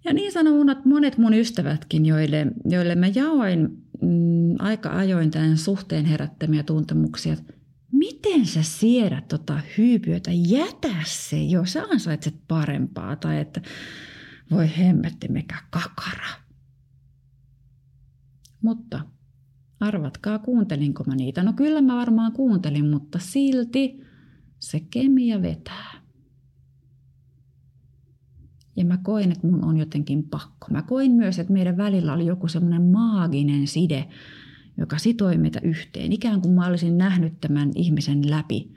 Ja 0.04 0.12
niin 0.12 0.32
sanovat 0.32 0.84
monet 0.84 1.18
mun 1.18 1.34
ystävätkin, 1.34 2.06
joille, 2.06 2.46
joille 2.64 2.94
mä 2.94 3.06
jaoin 3.14 3.60
mm, 4.02 4.54
aika 4.58 4.90
ajoin 4.90 5.30
tämän 5.30 5.58
suhteen 5.58 6.04
herättämiä 6.04 6.62
tuntemuksia, 6.62 7.32
että 7.32 7.52
miten 7.98 8.46
sä 8.46 8.62
siedät 8.62 9.28
tota 9.28 9.60
hyypiötä, 9.78 10.30
jätä 10.34 10.94
se 11.04 11.42
jo, 11.42 11.64
sä 11.64 11.82
ansaitset 11.82 12.34
parempaa. 12.48 13.16
Tai 13.16 13.40
että 13.40 13.60
voi 14.50 14.70
hemmetti 14.78 15.28
mikä 15.28 15.56
kakara. 15.70 16.28
Mutta 18.62 19.00
arvatkaa 19.80 20.38
kuuntelinko 20.38 21.04
mä 21.04 21.14
niitä. 21.14 21.42
No 21.42 21.52
kyllä 21.52 21.80
mä 21.80 21.96
varmaan 21.96 22.32
kuuntelin, 22.32 22.90
mutta 22.90 23.18
silti 23.18 24.00
se 24.58 24.80
kemia 24.80 25.42
vetää. 25.42 26.06
Ja 28.76 28.84
mä 28.84 28.96
koin, 28.96 29.32
että 29.32 29.46
mun 29.46 29.64
on 29.64 29.76
jotenkin 29.76 30.28
pakko. 30.28 30.66
Mä 30.70 30.82
koin 30.82 31.12
myös, 31.12 31.38
että 31.38 31.52
meidän 31.52 31.76
välillä 31.76 32.12
oli 32.12 32.26
joku 32.26 32.48
semmoinen 32.48 32.82
maaginen 32.82 33.66
side, 33.66 34.08
joka 34.78 34.98
sitoi 34.98 35.38
meitä 35.38 35.60
yhteen. 35.62 36.12
Ikään 36.12 36.40
kuin 36.40 36.54
mä 36.54 36.66
olisin 36.66 36.98
nähnyt 36.98 37.40
tämän 37.40 37.70
ihmisen 37.74 38.30
läpi. 38.30 38.72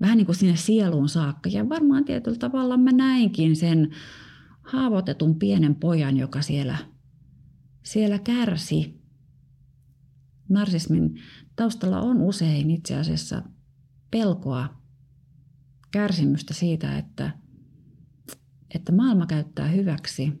Vähän 0.00 0.16
niin 0.16 0.26
kuin 0.26 0.36
sinne 0.36 0.56
sieluun 0.56 1.08
saakka. 1.08 1.48
Ja 1.48 1.68
varmaan 1.68 2.04
tietyllä 2.04 2.38
tavalla 2.38 2.76
mä 2.76 2.92
näinkin 2.92 3.56
sen 3.56 3.90
haavoitetun 4.62 5.38
pienen 5.38 5.74
pojan, 5.74 6.16
joka 6.16 6.42
siellä, 6.42 6.76
siellä 7.82 8.18
kärsi. 8.18 9.00
Narsismin 10.48 11.20
taustalla 11.56 12.00
on 12.00 12.20
usein 12.20 12.70
itse 12.70 12.96
asiassa 12.96 13.42
pelkoa, 14.10 14.80
kärsimystä 15.90 16.54
siitä, 16.54 16.98
että, 16.98 17.30
että 18.74 18.92
maailma 18.92 19.26
käyttää 19.26 19.68
hyväksi 19.68 20.32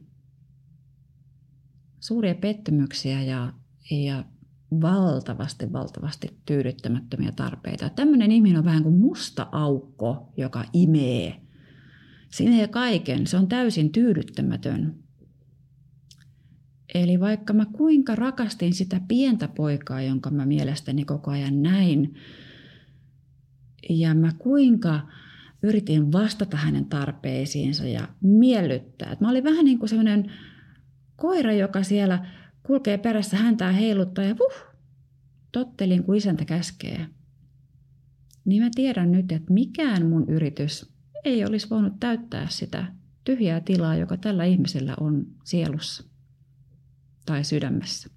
suuria 2.00 2.34
pettymyksiä 2.34 3.22
ja, 3.22 3.52
ja 3.90 4.24
valtavasti, 4.70 5.72
valtavasti 5.72 6.40
tyydyttämättömiä 6.46 7.32
tarpeita. 7.32 7.88
Tämmöinen 7.88 8.32
ihminen 8.32 8.58
on 8.58 8.64
vähän 8.64 8.82
kuin 8.82 8.98
musta 8.98 9.46
aukko, 9.52 10.32
joka 10.36 10.64
imee. 10.72 11.40
Siinä 12.30 12.60
ei 12.60 12.68
kaiken, 12.68 13.26
se 13.26 13.36
on 13.36 13.48
täysin 13.48 13.92
tyydyttämätön. 13.92 14.94
Eli 16.94 17.20
vaikka 17.20 17.52
mä 17.52 17.66
kuinka 17.72 18.14
rakastin 18.14 18.74
sitä 18.74 19.00
pientä 19.08 19.48
poikaa, 19.48 20.02
jonka 20.02 20.30
mä 20.30 20.46
mielestäni 20.46 21.04
koko 21.04 21.30
ajan 21.30 21.62
näin, 21.62 22.14
ja 23.88 24.14
mä 24.14 24.32
kuinka 24.38 25.00
yritin 25.62 26.12
vastata 26.12 26.56
hänen 26.56 26.84
tarpeisiinsa 26.84 27.86
ja 27.86 28.08
miellyttää. 28.20 29.16
Mä 29.20 29.30
olin 29.30 29.44
vähän 29.44 29.64
niin 29.64 29.78
kuin 29.78 29.88
sellainen 29.88 30.32
koira, 31.16 31.52
joka 31.52 31.82
siellä 31.82 32.26
kulkee 32.62 32.98
perässä 32.98 33.36
häntää 33.36 33.72
heiluttaa 33.72 34.24
ja 34.24 34.38
vuh, 34.38 34.70
tottelin 35.52 36.04
kuin 36.04 36.18
isäntä 36.18 36.44
käskee. 36.44 37.06
Niin 38.44 38.62
mä 38.62 38.70
tiedän 38.74 39.12
nyt, 39.12 39.32
että 39.32 39.52
mikään 39.52 40.06
mun 40.06 40.28
yritys 40.28 40.92
ei 41.24 41.44
olisi 41.44 41.70
voinut 41.70 42.00
täyttää 42.00 42.46
sitä 42.50 42.92
tyhjää 43.24 43.60
tilaa, 43.60 43.96
joka 43.96 44.16
tällä 44.16 44.44
ihmisellä 44.44 44.94
on 45.00 45.26
sielussa 45.44 46.04
tai 47.26 47.44
sydämessä. 47.44 48.10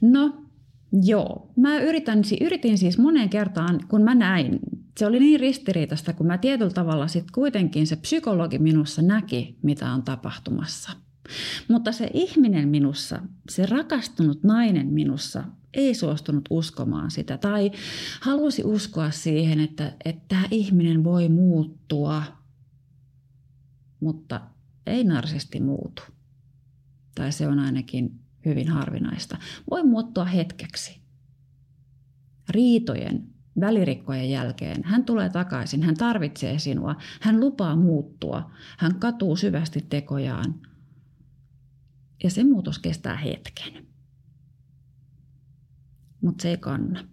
No, 0.00 0.46
joo. 1.02 1.52
Mä 1.56 1.78
yritän, 1.78 2.22
yritin 2.40 2.78
siis 2.78 2.98
moneen 2.98 3.28
kertaan, 3.28 3.80
kun 3.88 4.02
mä 4.02 4.14
näin, 4.14 4.58
se 4.98 5.06
oli 5.06 5.20
niin 5.20 5.40
ristiriitasta, 5.40 6.12
kun 6.12 6.26
mä 6.26 6.38
tietyllä 6.38 6.70
tavalla 6.70 7.08
sitten 7.08 7.32
kuitenkin 7.34 7.86
se 7.86 7.96
psykologi 7.96 8.58
minussa 8.58 9.02
näki, 9.02 9.58
mitä 9.62 9.92
on 9.92 10.02
tapahtumassa– 10.02 10.92
mutta 11.68 11.92
se 11.92 12.10
ihminen 12.14 12.68
minussa, 12.68 13.22
se 13.50 13.66
rakastunut 13.66 14.42
nainen 14.42 14.86
minussa 14.86 15.44
ei 15.74 15.94
suostunut 15.94 16.44
uskomaan 16.50 17.10
sitä 17.10 17.38
tai 17.38 17.70
halusi 18.20 18.64
uskoa 18.64 19.10
siihen, 19.10 19.60
että, 19.60 19.92
että 20.04 20.22
tämä 20.28 20.44
ihminen 20.50 21.04
voi 21.04 21.28
muuttua, 21.28 22.22
mutta 24.00 24.40
ei 24.86 25.04
narsisti 25.04 25.60
muutu. 25.60 26.02
Tai 27.14 27.32
se 27.32 27.48
on 27.48 27.58
ainakin 27.58 28.20
hyvin 28.44 28.68
harvinaista. 28.68 29.38
Voi 29.70 29.82
muuttua 29.82 30.24
hetkeksi. 30.24 31.00
Riitojen, 32.48 33.26
välirikkojen 33.60 34.30
jälkeen 34.30 34.84
hän 34.84 35.04
tulee 35.04 35.28
takaisin, 35.28 35.82
hän 35.82 35.96
tarvitsee 35.96 36.58
sinua, 36.58 36.96
hän 37.20 37.40
lupaa 37.40 37.76
muuttua, 37.76 38.50
hän 38.78 38.94
katuu 38.94 39.36
syvästi 39.36 39.86
tekojaan– 39.90 40.54
ja 42.22 42.30
se 42.30 42.44
muutos 42.44 42.78
kestää 42.78 43.16
hetken. 43.16 43.86
Mutta 46.20 46.42
se 46.42 46.48
ei 46.50 46.56
kanna. 46.56 47.04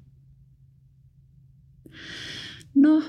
No, 2.75 3.03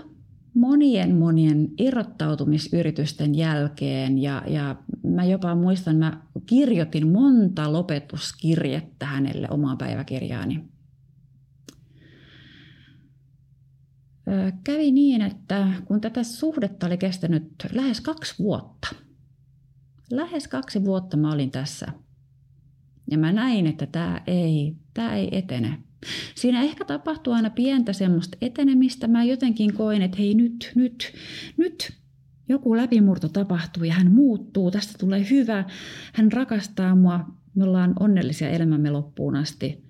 monien 0.55 1.17
monien 1.17 1.69
irrottautumisyritysten 1.79 3.35
jälkeen 3.35 4.19
ja, 4.19 4.43
ja 4.47 4.77
mä 5.03 5.25
jopa 5.25 5.55
muistan, 5.55 5.97
mä 5.97 6.23
kirjoitin 6.47 7.09
monta 7.09 7.73
lopetuskirjettä 7.73 9.07
hänelle 9.07 9.49
omaan 9.51 9.79
päiväkirjaani. 9.79 10.65
Kävi 14.65 14.93
niin, 14.93 15.23
että 15.23 15.69
kun 15.85 16.01
tätä 16.01 16.23
suhdetta 16.23 16.87
oli 16.87 16.99
kestänyt 16.99 17.53
lähes 17.73 18.01
kaksi 18.01 18.35
vuotta– 18.39 18.89
lähes 20.11 20.49
kaksi 20.49 20.85
vuotta 20.85 21.17
mä 21.17 21.33
olin 21.33 21.51
tässä. 21.51 21.87
Ja 23.11 23.19
mä 23.19 23.33
näin, 23.33 23.67
että 23.67 23.87
tämä 23.87 24.21
ei, 24.27 24.77
tämä 24.95 25.17
ei 25.17 25.29
etene. 25.33 25.79
Siinä 26.35 26.63
ehkä 26.63 26.85
tapahtuu 26.85 27.33
aina 27.33 27.51
pientä 27.51 27.93
semmoista 27.93 28.39
etenemistä. 28.41 29.09
Mä 29.09 29.25
jotenkin 29.25 29.75
koin, 29.75 30.03
että 30.03 30.17
hei 30.19 30.35
nyt, 30.35 30.73
nyt, 30.75 31.13
nyt 31.57 31.93
joku 32.49 32.77
läpimurto 32.77 33.29
tapahtuu 33.29 33.85
ja 33.85 33.93
hän 33.93 34.13
muuttuu, 34.13 34.71
tästä 34.71 34.99
tulee 34.99 35.27
hyvä, 35.31 35.65
hän 36.13 36.33
rakastaa 36.33 36.95
mua, 36.95 37.27
me 37.55 37.65
ollaan 37.65 37.93
onnellisia 38.01 38.49
elämämme 38.49 38.91
loppuun 38.91 39.37
asti. 39.37 39.85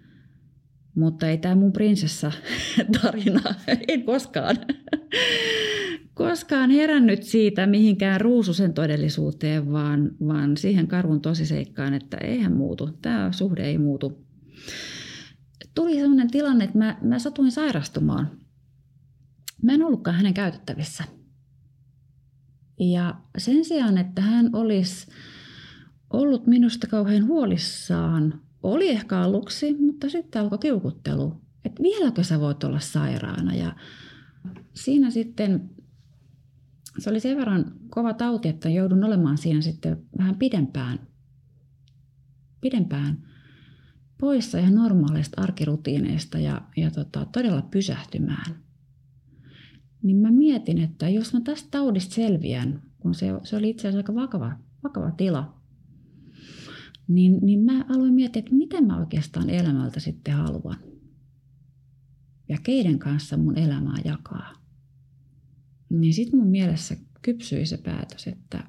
Mutta 0.94 1.28
ei 1.28 1.38
tämä 1.38 1.54
mun 1.54 1.72
prinsessa 1.72 2.33
tarina, 3.02 3.40
en 3.88 4.02
koskaan, 4.02 4.56
koskaan 6.28 6.70
herännyt 6.70 7.22
siitä 7.22 7.66
mihinkään 7.66 8.20
ruususen 8.20 8.74
todellisuuteen, 8.74 9.72
vaan, 9.72 10.11
vaan 10.26 10.56
siihen 10.56 10.88
karvun 10.88 11.20
tosiseikkaan, 11.20 11.94
että 11.94 12.16
eihän 12.16 12.52
muutu, 12.52 12.98
tämä 13.02 13.33
suhde 13.33 13.62
ei 13.62 13.78
muutu. 13.78 14.26
Tuli 15.74 15.94
sellainen 15.94 16.30
tilanne, 16.30 16.64
että 16.64 16.78
mä, 16.78 16.98
mä 17.02 17.18
satuin 17.18 17.52
sairastumaan. 17.52 18.30
Mä 19.62 19.72
en 19.72 19.83
ollutkaan 19.83 20.16
hänen 20.16 20.35
käytettävissä– 20.35 21.04
ja 22.80 23.14
sen 23.38 23.64
sijaan, 23.64 23.98
että 23.98 24.22
hän 24.22 24.50
olisi 24.52 25.06
ollut 26.11 26.46
minusta 26.46 26.87
kauhean 26.87 27.26
huolissaan, 27.26 28.40
oli 28.62 28.88
ehkä 28.88 29.18
aluksi, 29.18 29.74
mutta 29.74 30.09
sitten 30.09 30.42
alkoi 30.42 30.59
kiukuttelu, 30.59 31.40
että 31.64 31.83
vieläkö 31.83 32.24
sä 32.24 32.40
voit 32.40 32.64
olla 32.64 32.80
sairaana. 32.80 33.54
Ja 33.54 33.76
siinä 34.74 35.11
sitten 35.11 35.70
se 37.00 37.10
oli 37.10 37.20
sen 37.20 37.36
verran 37.36 37.72
kova 37.90 38.14
tauti, 38.14 38.48
että 38.48 38.68
joudun 38.68 39.04
olemaan 39.04 39.38
siinä 39.38 39.60
sitten 39.60 40.02
vähän 40.18 40.36
pidempään, 40.36 40.98
pidempään 42.60 43.26
poissa 44.20 44.58
ihan 44.58 44.74
normaaleista 44.74 45.42
arkirutiineista 45.42 46.38
ja, 46.38 46.62
ja 46.76 46.90
tota, 46.90 47.26
todella 47.32 47.62
pysähtymään– 47.62 48.54
niin 50.02 50.16
mä 50.16 50.30
mietin, 50.30 50.78
että 50.78 51.08
jos 51.08 51.32
mä 51.32 51.40
tästä 51.40 51.68
taudista 51.70 52.14
selviän, 52.14 52.82
kun 52.98 53.14
se, 53.14 53.26
se 53.42 53.56
oli 53.56 53.70
itse 53.70 53.88
asiassa 53.88 53.98
aika 53.98 54.14
vakava, 54.14 54.52
vakava 54.82 55.10
tila, 55.10 55.54
niin, 57.08 57.38
niin 57.42 57.60
mä 57.64 57.84
aloin 57.88 58.14
miettiä, 58.14 58.40
että 58.40 58.54
mitä 58.54 58.80
mä 58.80 58.98
oikeastaan 58.98 59.50
elämältä 59.50 60.00
sitten 60.00 60.34
haluan. 60.34 60.76
Ja 62.48 62.58
keiden 62.62 62.98
kanssa 62.98 63.36
mun 63.36 63.58
elämää 63.58 63.96
jakaa. 64.04 64.59
Niin 65.90 66.14
sitten 66.14 66.38
mun 66.38 66.48
mielessä 66.48 66.96
kypsyi 67.22 67.66
se 67.66 67.76
päätös, 67.76 68.26
että 68.26 68.64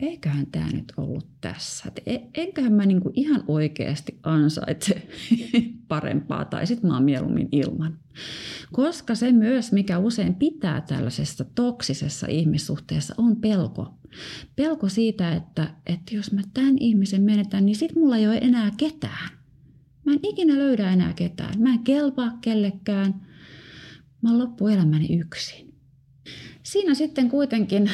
eiköhän 0.00 0.46
tämä 0.46 0.70
nyt 0.72 0.92
ollut 0.96 1.26
tässä. 1.40 1.84
Et 1.88 2.02
e, 2.06 2.18
enköhän 2.34 2.72
mä 2.72 2.86
niinku 2.86 3.10
ihan 3.14 3.44
oikeasti 3.48 4.18
ansaitse 4.22 5.08
parempaa 5.88 6.44
tai 6.44 6.66
sitten 6.66 6.90
mä 6.90 6.94
oon 6.94 7.04
mieluummin 7.04 7.48
ilman. 7.52 7.98
Koska 8.72 9.14
se 9.14 9.32
myös, 9.32 9.72
mikä 9.72 9.98
usein 9.98 10.34
pitää 10.34 10.80
tällaisessa 10.80 11.44
toksisessa 11.54 12.26
ihmissuhteessa, 12.26 13.14
on 13.18 13.36
pelko. 13.36 13.94
Pelko 14.56 14.88
siitä, 14.88 15.32
että, 15.32 15.74
että 15.86 16.14
jos 16.14 16.32
mä 16.32 16.40
tämän 16.54 16.76
ihmisen 16.80 17.22
menetän, 17.22 17.66
niin 17.66 17.76
sitten 17.76 17.98
mulla 17.98 18.16
ei 18.16 18.26
ole 18.26 18.38
enää 18.38 18.70
ketään. 18.76 19.30
Mä 20.04 20.12
en 20.12 20.20
ikinä 20.22 20.58
löydä 20.58 20.92
enää 20.92 21.12
ketään. 21.12 21.60
Mä 21.62 21.72
en 21.72 21.78
kelpaa 21.78 22.38
kellekään. 22.40 23.26
Mä 24.22 24.30
oon 24.30 24.38
loppuelämäni 24.38 25.18
yksin. 25.18 25.65
Siinä 26.66 26.94
sitten 26.94 27.30
kuitenkin 27.30 27.90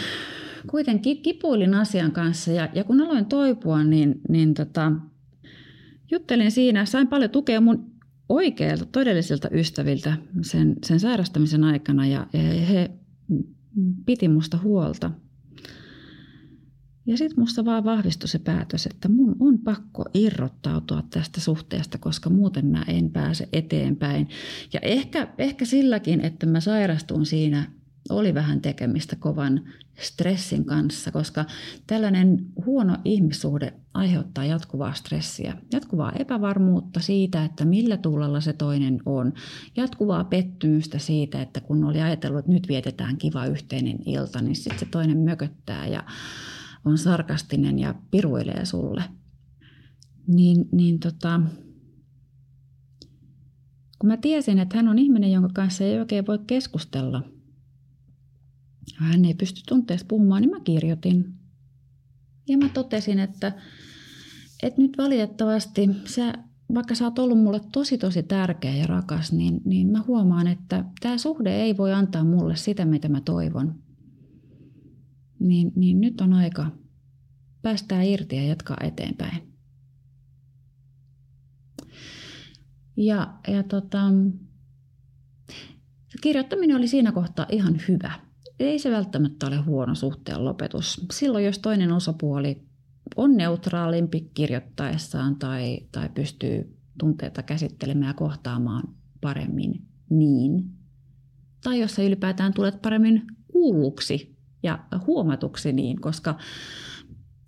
kuitenkin 0.70 1.22
kipuilin 1.22 1.74
asian 1.74 2.12
kanssa 2.12 2.52
ja, 2.52 2.68
ja 2.74 2.84
kun 2.84 3.00
aloin 3.00 3.26
toipua, 3.26 3.84
niin, 3.84 4.20
niin 4.28 4.54
tota, 4.54 4.92
juttelin 6.10 6.50
siinä, 6.50 6.84
sain 6.84 7.08
paljon 7.08 7.30
tukea 7.30 7.60
mun 7.60 7.92
oikeilta, 8.28 8.86
todellisilta 8.86 9.48
ystäviltä 9.50 10.16
sen, 10.42 10.76
sen 10.84 11.00
sairastamisen 11.00 11.64
aikana 11.64 12.06
ja, 12.06 12.26
ja 12.32 12.66
he 12.66 12.90
piti 14.06 14.28
musta 14.28 14.58
huolta. 14.62 15.10
Ja 17.06 17.16
sitten 17.16 17.40
musta 17.40 17.64
vaan 17.64 17.84
vahvistui 17.84 18.28
se 18.28 18.38
päätös, 18.38 18.86
että 18.86 19.08
mun 19.08 19.36
on 19.40 19.58
pakko 19.58 20.04
irrottautua 20.14 21.02
tästä 21.10 21.40
suhteesta, 21.40 21.98
koska 21.98 22.30
muuten 22.30 22.66
mä 22.66 22.84
en 22.88 23.10
pääse 23.10 23.48
eteenpäin. 23.52 24.28
Ja 24.72 24.80
ehkä, 24.82 25.28
ehkä 25.38 25.64
silläkin, 25.64 26.20
että 26.20 26.46
mä 26.46 26.60
sairastun 26.60 27.26
siinä 27.26 27.81
oli 28.10 28.34
vähän 28.34 28.60
tekemistä 28.60 29.16
kovan 29.16 29.60
stressin 30.00 30.64
kanssa, 30.64 31.12
koska 31.12 31.44
tällainen 31.86 32.46
huono 32.66 32.96
ihmissuhde 33.04 33.74
aiheuttaa 33.94 34.44
jatkuvaa 34.44 34.94
stressiä, 34.94 35.56
jatkuvaa 35.72 36.12
epävarmuutta 36.12 37.00
siitä, 37.00 37.44
että 37.44 37.64
millä 37.64 37.96
tuulella 37.96 38.40
se 38.40 38.52
toinen 38.52 39.00
on, 39.06 39.32
jatkuvaa 39.76 40.24
pettymystä 40.24 40.98
siitä, 40.98 41.42
että 41.42 41.60
kun 41.60 41.84
oli 41.84 42.00
ajatellut, 42.00 42.38
että 42.38 42.52
nyt 42.52 42.68
vietetään 42.68 43.16
kiva 43.16 43.46
yhteinen 43.46 43.98
ilta, 44.06 44.42
niin 44.42 44.56
sitten 44.56 44.78
se 44.78 44.86
toinen 44.86 45.18
mököttää 45.18 45.86
ja 45.86 46.04
on 46.84 46.98
sarkastinen 46.98 47.78
ja 47.78 47.94
piruilee 48.10 48.64
sulle. 48.64 49.04
Niin, 50.26 50.68
niin 50.72 51.00
tota, 51.00 51.40
kun 53.98 54.08
mä 54.08 54.16
tiesin, 54.16 54.58
että 54.58 54.76
hän 54.76 54.88
on 54.88 54.98
ihminen, 54.98 55.32
jonka 55.32 55.50
kanssa 55.54 55.84
ei 55.84 56.00
oikein 56.00 56.26
voi 56.26 56.38
keskustella– 56.46 57.22
hän 58.96 59.24
ei 59.24 59.34
pysty 59.34 59.60
tunteesta 59.68 60.06
puhumaan, 60.08 60.42
niin 60.42 60.50
mä 60.50 60.60
kirjoitin. 60.60 61.34
Ja 62.48 62.58
mä 62.58 62.68
totesin, 62.68 63.18
että, 63.18 63.52
että 64.62 64.82
nyt 64.82 64.98
valitettavasti 64.98 65.88
sä, 66.04 66.34
vaikka 66.74 66.94
sä 66.94 67.04
oot 67.04 67.18
ollut 67.18 67.38
mulle 67.38 67.60
tosi 67.72 67.98
tosi 67.98 68.22
tärkeä 68.22 68.76
ja 68.76 68.86
rakas, 68.86 69.32
niin, 69.32 69.60
niin 69.64 69.88
mä 69.88 70.02
huomaan, 70.06 70.46
että 70.46 70.84
tämä 71.00 71.18
suhde 71.18 71.56
ei 71.56 71.76
voi 71.76 71.92
antaa 71.92 72.24
mulle 72.24 72.56
sitä, 72.56 72.84
mitä 72.84 73.08
mä 73.08 73.20
toivon. 73.20 73.82
Niin, 75.38 75.72
niin 75.76 76.00
nyt 76.00 76.20
on 76.20 76.32
aika 76.32 76.70
päästää 77.62 78.02
irti 78.02 78.36
ja 78.36 78.46
jatkaa 78.46 78.76
eteenpäin. 78.80 79.52
Ja, 82.96 83.38
ja 83.48 83.62
tota, 83.62 84.00
kirjoittaminen 86.20 86.76
oli 86.76 86.88
siinä 86.88 87.12
kohtaa 87.12 87.46
ihan 87.50 87.80
hyvä 87.88 88.31
ei 88.64 88.78
se 88.78 88.90
välttämättä 88.90 89.46
ole 89.46 89.56
huono 89.56 89.94
suhteen 89.94 90.44
lopetus. 90.44 91.06
Silloin, 91.12 91.44
jos 91.44 91.58
toinen 91.58 91.92
osapuoli 91.92 92.62
on 93.16 93.36
neutraalimpi 93.36 94.30
kirjoittaessaan 94.34 95.36
tai, 95.36 95.78
tai 95.92 96.08
pystyy 96.08 96.76
tunteita 96.98 97.42
käsittelemään 97.42 98.08
ja 98.08 98.14
kohtaamaan 98.14 98.82
paremmin 99.20 99.86
niin. 100.10 100.64
Tai 101.64 101.80
jos 101.80 101.94
sä 101.94 102.02
ylipäätään 102.02 102.54
tulet 102.54 102.82
paremmin 102.82 103.22
kuulluksi 103.52 104.36
ja 104.62 104.78
huomatuksi 105.06 105.72
niin, 105.72 106.00
koska 106.00 106.38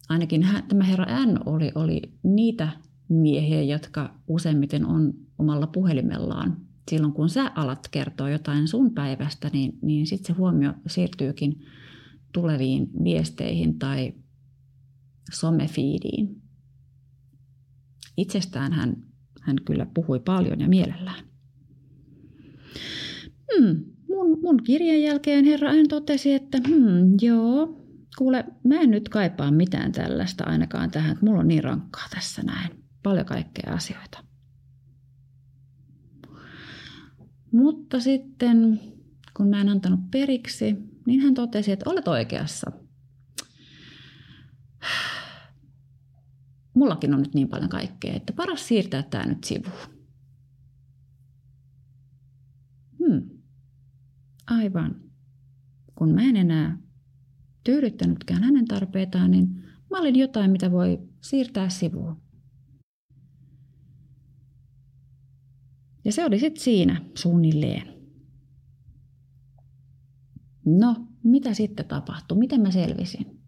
ainakin 0.09 0.43
hän, 0.43 0.63
tämä 0.69 0.85
herra 0.85 1.27
N 1.27 1.41
oli, 1.47 1.73
oli 1.75 2.03
niitä 2.23 2.69
miehiä, 3.09 3.63
jotka 3.63 4.15
useimmiten 4.29 4.87
on 4.87 5.15
omalla 5.39 5.67
puhelimellaan 5.67 6.57
silloin 6.91 7.13
kun 7.13 7.29
sä 7.29 7.53
alat 7.55 7.89
kertoa 7.91 8.31
jotain 8.31 8.69
sun 8.69 8.95
päivästä, 8.95 9.51
niin, 9.53 9.79
niin 9.83 10.07
sitten 10.07 10.27
se 10.27 10.33
huomio 10.33 10.73
siirtyykin 10.87 11.67
tuleviin 12.33 12.91
viesteihin 13.05 13.79
tai 13.79 14.15
somefiidiin. 15.33 16.43
Itsestään 18.17 18.73
hän, 18.73 18.97
hän 19.41 19.57
kyllä 19.65 19.87
puhui 19.95 20.21
paljon 20.21 20.61
ja 20.61 20.69
mielellään. 20.69 21.25
Hmm, 23.55 23.85
mun, 24.09 24.41
mun 24.43 24.63
kirjan 24.65 25.03
jälkeen 25.03 25.45
herra 25.45 25.73
hän 25.73 25.89
totesi, 25.89 26.33
että 26.33 26.59
hmm, 26.69 27.15
joo, 27.21 27.85
kuule, 28.19 28.45
mä 28.65 28.81
en 28.81 28.91
nyt 28.91 29.09
kaipaa 29.09 29.51
mitään 29.51 29.93
tällaista 29.93 30.45
ainakaan 30.45 30.91
tähän, 30.91 31.13
että 31.13 31.27
mulla 31.27 31.41
on 31.41 31.49
niin 31.49 31.65
rankkaa 31.65 32.07
tässä 32.15 32.43
näin. 32.43 32.85
Paljon 33.03 33.27
kaikkea 33.27 33.75
asioita. 33.75 34.24
Mutta 37.55 38.01
sitten, 38.01 38.81
kun 39.37 39.49
mä 39.49 39.61
en 39.61 39.69
antanut 39.69 40.01
periksi, 40.11 40.77
niin 41.07 41.21
hän 41.21 41.35
totesi, 41.35 41.73
että 41.73 41.91
olet 41.91 42.09
oikeassa. 42.09 42.73
Mullakin 46.75 47.15
on 47.15 47.23
nyt 47.23 47.35
niin 47.35 47.49
paljon 47.49 47.69
kaikkea, 47.69 48.15
että 48.15 48.33
paras 48.33 48.69
siirtää 48.69 49.03
tämä 49.03 49.27
nyt 49.27 49.45
sivuun. 49.45 49.95
Hmm. 52.99 53.31
Aivan. 54.47 55.01
Kun 55.95 56.15
mä 56.15 56.23
en 56.23 56.37
enää 56.37 56.79
tyydyttänytkään 57.65 58.43
hänen 58.43 58.65
tarpeitaan, 58.65 59.31
niin 59.31 59.65
mä 59.91 59.99
olin 59.99 60.17
jotain, 60.19 60.51
mitä 60.51 60.71
voi 60.71 60.99
siirtää 61.21 61.69
sivuun. 61.69 62.24
Ja 66.05 66.13
se 66.13 66.25
oli 66.25 66.39
sitten 66.39 66.63
siinä 66.63 67.01
suunnilleen. 67.15 67.95
No, 70.67 70.97
mitä 71.23 71.55
sitten 71.55 71.87
tapahtui? 71.87 72.39
Miten 72.39 72.61
mä 72.61 72.71
selvisin? 72.71 73.45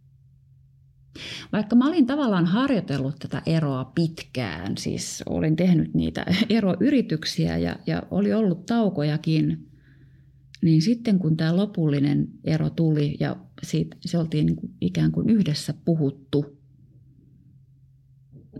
Vaikka 1.52 1.76
mä 1.76 1.88
olin 1.88 2.06
tavallaan 2.06 2.46
harjoitellut 2.46 3.16
tätä 3.18 3.42
eroa 3.46 3.84
pitkään, 3.84 4.76
siis 4.78 5.22
olin 5.26 5.56
tehnyt 5.56 5.94
niitä 5.94 6.26
eroyrityksiä 6.48 7.58
ja, 7.58 7.76
ja 7.86 8.02
oli 8.10 8.32
ollut 8.32 8.66
taukojakin, 8.66 9.70
niin 10.62 10.82
sitten 10.82 11.18
kun 11.18 11.36
tämä 11.36 11.56
lopullinen 11.56 12.28
ero 12.44 12.70
tuli 12.70 13.16
ja 13.20 13.36
siitä, 13.62 13.96
se 14.00 14.18
oltiin 14.18 14.46
niin 14.46 14.56
kuin 14.56 14.72
ikään 14.80 15.12
kuin 15.12 15.30
yhdessä 15.30 15.74
puhuttu, 15.84 16.58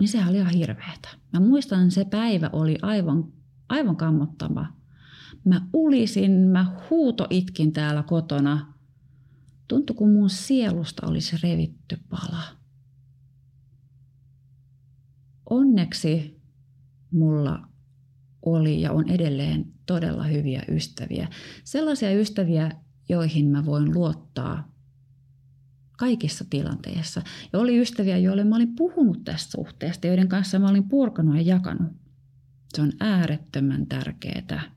niin 0.01 0.09
sehän 0.09 0.29
oli 0.29 0.39
ihan 0.39 0.55
hirveätä. 0.55 1.09
Mä 1.33 1.41
muistan, 1.41 1.91
se 1.91 2.05
päivä 2.05 2.51
oli 2.53 2.79
aivan, 2.83 3.33
aivan 3.69 3.97
kammottava. 3.97 4.67
Mä 5.45 5.67
ulisin, 5.73 6.33
mä 6.33 6.77
huuto 6.91 7.27
itkin 7.31 7.73
täällä 7.73 8.03
kotona. 8.03 8.75
Tuntui, 9.69 9.97
kun 9.97 10.13
mun 10.13 10.31
sielusta 10.31 11.07
olisi 11.07 11.37
revitty 11.43 11.99
pala. 12.09 12.43
Onneksi 15.51 16.41
mulla 17.11 17.69
oli 18.43 18.81
ja 18.81 18.93
on 18.93 19.09
edelleen 19.09 19.73
todella 19.87 20.25
hyviä 20.25 20.63
ystäviä. 20.69 21.29
Sellaisia 21.65 22.21
ystäviä, 22.21 22.71
joihin 23.09 23.47
mä 23.47 23.65
voin 23.65 23.95
luottaa 23.95 24.73
kaikissa 25.99 26.45
tilanteissa. 26.51 27.23
Ja 27.53 27.59
oli 27.59 27.81
ystäviä, 27.81 28.19
joille 28.19 28.45
mä 28.45 28.57
olin 28.57 28.77
puhunut 28.77 29.25
tästä 29.25 29.51
suhteesta, 29.51 30.07
joiden 30.07 30.29
kanssa 30.29 30.59
mä 30.59 30.69
olin 30.69 30.89
purkanut 30.89 31.37
ja 31.37 31.43
jakanut. 31.43 32.06
Se 32.75 32.83
on 32.83 32.93
äärettömän 33.01 33.87
tärkeää. 33.87 34.77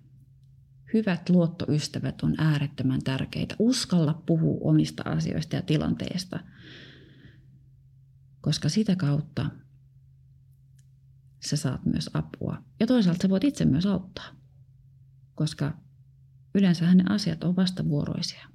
Hyvät 0.94 1.30
luottoystävät 1.30 2.24
on 2.24 2.36
äärettömän 2.38 3.04
tärkeitä. 3.04 3.56
Uskalla 3.60 4.24
puhua 4.26 4.58
omista 4.62 5.04
asioista 5.06 5.56
ja 5.56 5.62
tilanteesta, 5.62 6.40
koska 8.42 8.70
sitä 8.70 8.96
kautta 8.96 9.50
sä 11.40 11.58
saat 11.58 11.86
myös 11.86 12.10
apua. 12.14 12.64
Ja 12.80 12.88
toisaalta 12.88 13.22
sä 13.22 13.30
voit 13.30 13.44
itse 13.44 13.66
myös 13.66 13.86
auttaa, 13.86 14.36
koska 15.36 15.78
yleensä 16.56 16.94
ne 16.94 17.04
asiat 17.10 17.44
on 17.44 17.56
vastavuoroisia. 17.56 18.48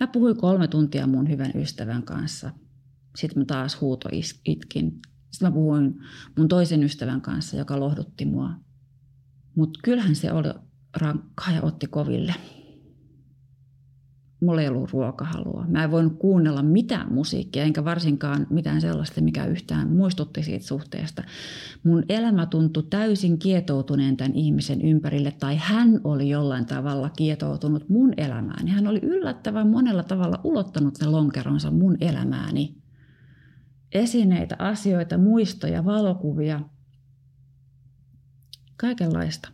Mä 0.00 0.06
puhuin 0.06 0.36
kolme 0.36 0.68
tuntia 0.68 1.06
mun 1.06 1.28
hyvän 1.28 1.52
ystävän 1.54 2.02
kanssa. 2.02 2.50
Sitten 3.16 3.38
mä 3.42 3.44
taas 3.44 3.80
huuto 3.80 4.08
itkin. 4.44 5.00
Sitten 5.30 5.48
mä 5.48 5.54
puhuin 5.54 6.00
mun 6.38 6.48
toisen 6.48 6.82
ystävän 6.82 7.20
kanssa, 7.20 7.56
joka 7.56 7.80
lohdutti 7.80 8.24
mua. 8.24 8.50
Mutta 9.54 9.80
kyllähän 9.84 10.14
se 10.14 10.32
oli 10.32 10.48
rankkaa 10.96 11.54
ja 11.54 11.62
otti 11.62 11.86
koville 11.86 12.34
mulla 14.40 14.62
ei 14.62 14.68
ollut 14.68 14.92
ruokahalua. 14.92 15.64
Mä 15.68 15.84
en 15.84 15.90
voinut 15.90 16.18
kuunnella 16.18 16.62
mitään 16.62 17.12
musiikkia, 17.12 17.64
enkä 17.64 17.84
varsinkaan 17.84 18.46
mitään 18.50 18.80
sellaista, 18.80 19.20
mikä 19.20 19.46
yhtään 19.46 19.90
muistutti 19.90 20.42
siitä 20.42 20.66
suhteesta. 20.66 21.22
Mun 21.84 22.04
elämä 22.08 22.46
tuntui 22.46 22.82
täysin 22.90 23.38
kietoutuneen 23.38 24.16
tämän 24.16 24.34
ihmisen 24.34 24.82
ympärille, 24.82 25.30
tai 25.30 25.56
hän 25.56 26.00
oli 26.04 26.28
jollain 26.28 26.66
tavalla 26.66 27.10
kietoutunut 27.10 27.88
mun 27.88 28.12
elämääni. 28.16 28.70
Hän 28.70 28.86
oli 28.86 28.98
yllättävän 29.02 29.68
monella 29.68 30.02
tavalla 30.02 30.40
ulottanut 30.44 30.94
ne 31.00 31.06
lonkeronsa 31.06 31.70
mun 31.70 31.96
elämääni. 32.00 32.79
Esineitä, 33.92 34.56
asioita, 34.58 35.18
muistoja, 35.18 35.84
valokuvia, 35.84 36.60
kaikenlaista. 38.76 39.48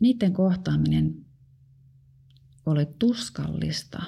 Niiden 0.00 0.32
kohtaaminen 0.32 1.26
oli 2.66 2.86
tuskallista. 2.98 4.02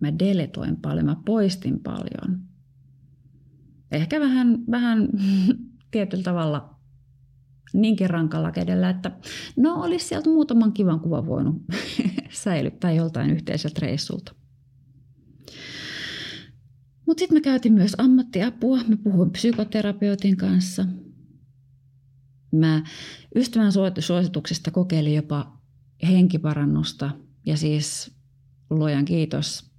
Mä 0.00 0.18
deletoin 0.18 0.76
paljon, 0.76 1.06
mä 1.06 1.16
poistin 1.26 1.80
paljon. 1.80 2.40
Ehkä 3.92 4.20
vähän, 4.20 4.58
vähän 4.70 5.08
tietyllä 5.90 6.22
tavalla 6.22 6.74
niinkin 7.72 8.10
rankalla 8.10 8.52
kädellä, 8.52 8.90
että 8.90 9.10
no 9.56 9.82
olisi 9.82 10.08
sieltä 10.08 10.30
muutaman 10.30 10.72
kivan 10.72 11.00
kuvan 11.00 11.26
voinut 11.26 11.62
säilyttää 12.44 12.92
joltain 12.92 13.30
yhteiseltä 13.30 13.80
reissulta. 13.82 14.43
Mutta 17.06 17.20
sitten 17.20 17.36
me 17.36 17.40
käytin 17.40 17.72
myös 17.72 17.94
ammattiapua. 17.98 18.78
Mä 18.88 18.96
puhuin 18.96 19.30
psykoterapeutin 19.30 20.36
kanssa. 20.36 20.86
Mä 22.52 22.84
ystävän 23.36 23.72
suosituksesta 23.98 24.70
kokeilin 24.70 25.14
jopa 25.14 25.60
henkiparannusta 26.02 27.10
ja 27.46 27.56
siis 27.56 28.16
luojan 28.70 29.04
kiitos, 29.04 29.70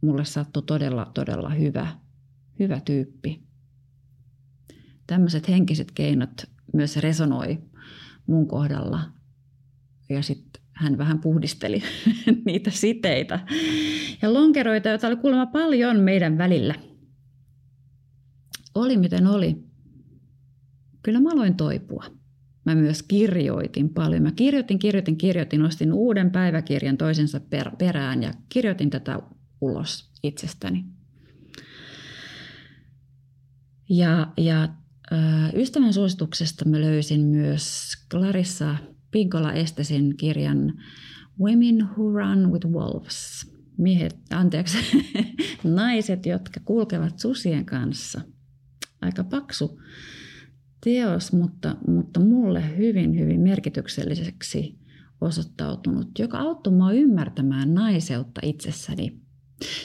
mulle 0.00 0.24
sattui 0.24 0.62
todella, 0.62 1.10
todella 1.14 1.50
hyvä, 1.50 1.98
hyvä 2.58 2.80
tyyppi. 2.80 3.42
Tämmöiset 5.06 5.48
henkiset 5.48 5.90
keinot 5.90 6.44
myös 6.72 6.96
resonoi 6.96 7.58
mun 8.26 8.48
kohdalla. 8.48 9.00
Ja 10.08 10.22
sitten 10.22 10.63
hän 10.74 10.98
vähän 10.98 11.20
puhdisteli 11.20 11.82
niitä 12.46 12.70
siteitä 12.70 13.40
ja 14.22 14.34
lonkeroita, 14.34 14.88
joita 14.88 15.06
oli 15.06 15.16
kuulemma 15.16 15.46
paljon 15.46 16.00
meidän 16.00 16.38
välillä. 16.38 16.74
Oli 18.74 18.96
miten 18.96 19.26
oli. 19.26 19.56
Kyllä 21.02 21.20
mä 21.20 21.30
aloin 21.32 21.56
toipua. 21.56 22.04
Mä 22.66 22.74
myös 22.74 23.02
kirjoitin 23.02 23.88
paljon. 23.88 24.22
Mä 24.22 24.32
kirjoitin, 24.32 24.78
kirjoitin, 24.78 25.16
kirjoitin, 25.16 25.62
ostin 25.62 25.92
uuden 25.92 26.30
päiväkirjan 26.30 26.96
toisensa 26.96 27.40
per, 27.40 27.70
perään 27.78 28.22
ja 28.22 28.32
kirjoitin 28.48 28.90
tätä 28.90 29.18
ulos 29.60 30.10
itsestäni. 30.22 30.84
Ja, 33.88 34.32
ja 34.36 34.68
ystävän 35.54 35.92
suosituksesta 35.92 36.68
mä 36.68 36.80
löysin 36.80 37.20
myös 37.20 37.92
Clarissa 38.10 38.76
Pinkola 39.14 39.52
Estesin 39.52 40.16
kirjan 40.16 40.72
Women 41.40 41.88
Who 41.88 42.12
Run 42.12 42.52
with 42.52 42.66
Wolves. 42.66 43.52
Miehet, 43.78 44.16
anteeksi, 44.30 44.78
naiset, 45.64 46.26
jotka 46.26 46.60
kulkevat 46.64 47.18
susien 47.18 47.64
kanssa. 47.64 48.20
Aika 49.00 49.24
paksu 49.24 49.80
teos, 50.84 51.32
mutta, 51.32 51.76
mutta 51.88 52.20
mulle 52.20 52.76
hyvin, 52.76 53.18
hyvin 53.18 53.40
merkitykselliseksi 53.40 54.78
osoittautunut, 55.20 56.18
joka 56.18 56.38
auttoi 56.38 56.72
mua 56.72 56.92
ymmärtämään 56.92 57.74
naiseutta 57.74 58.40
itsessäni, 58.44 59.20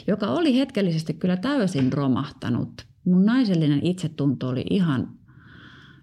joka 0.07 0.27
oli 0.27 0.55
hetkellisesti 0.55 1.13
kyllä 1.13 1.37
täysin 1.37 1.93
romahtanut. 1.93 2.87
Mun 3.05 3.25
naisellinen 3.25 3.85
itsetunto 3.85 4.47
oli 4.47 4.65
ihan 4.69 5.17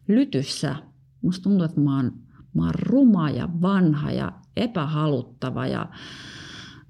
lytyssä. 0.08 0.76
Musta 1.22 1.42
tuntuu, 1.42 1.64
että 1.64 1.80
mä 1.80 1.96
oon, 1.96 2.25
mä 2.56 2.64
oon 2.64 2.74
ruma 2.74 3.30
ja 3.30 3.48
vanha 3.62 4.12
ja 4.12 4.32
epähaluttava 4.56 5.66
ja, 5.66 5.88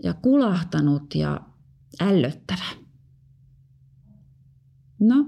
ja 0.03 0.15
kulahtanut 0.15 1.15
ja 1.15 1.41
ällöttävä. 2.01 2.65
No, 5.01 5.27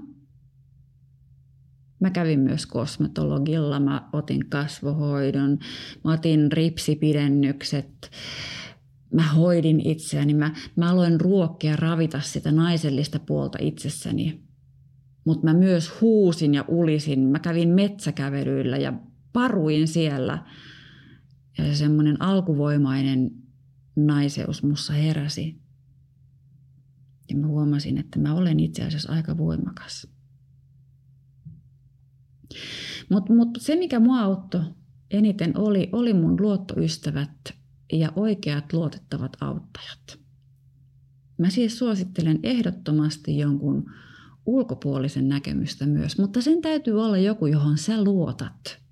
Mä 1.99 2.09
kävin 2.09 2.39
myös 2.39 2.65
kosmetologilla, 2.65 3.79
mä 3.79 4.09
otin 4.13 4.49
kasvohoidon, 4.49 5.59
mä 6.03 6.13
otin 6.13 6.51
ripsipidennykset, 6.51 8.11
mä 9.13 9.23
hoidin 9.27 9.87
itseäni, 9.87 10.33
mä, 10.33 10.53
mä 10.75 10.91
aloin 10.91 11.21
ruokkia 11.21 11.75
ravita 11.75 12.21
sitä 12.21 12.51
naisellista 12.51 13.19
puolta 13.19 13.57
itsessäni. 13.61 14.41
Mutta 15.25 15.45
mä 15.45 15.53
myös 15.53 16.01
huusin 16.01 16.53
ja 16.53 16.65
ulisin, 16.67 17.19
mä 17.19 17.39
kävin 17.39 17.69
metsäkävelyillä 17.69 18.77
ja 18.77 18.93
paruin 19.39 19.87
siellä. 19.87 20.45
Ja 21.57 21.63
se 21.63 21.75
semmoinen 21.75 22.21
alkuvoimainen 22.21 23.31
naiseus 23.95 24.63
mussa 24.63 24.93
heräsi. 24.93 25.61
Ja 27.29 27.35
mä 27.35 27.47
huomasin, 27.47 27.97
että 27.97 28.19
mä 28.19 28.33
olen 28.33 28.59
itse 28.59 28.83
asiassa 28.83 29.11
aika 29.11 29.37
voimakas. 29.37 30.07
Mutta 33.09 33.33
mut 33.33 33.49
se, 33.57 33.75
mikä 33.75 33.99
mua 33.99 34.19
auttoi 34.19 34.61
eniten, 35.11 35.57
oli, 35.57 35.89
oli 35.91 36.13
mun 36.13 36.41
luottoystävät 36.41 37.53
ja 37.93 38.11
oikeat 38.15 38.73
luotettavat 38.73 39.37
auttajat. 39.41 40.19
Mä 41.37 41.49
siis 41.49 41.79
suosittelen 41.79 42.39
ehdottomasti 42.43 43.37
jonkun 43.37 43.91
ulkopuolisen 44.45 45.29
näkemystä 45.29 45.85
myös, 45.85 46.17
mutta 46.19 46.41
sen 46.41 46.61
täytyy 46.61 47.03
olla 47.03 47.17
joku, 47.17 47.45
johon 47.45 47.77
sä 47.77 48.03
luotat. 48.03 48.88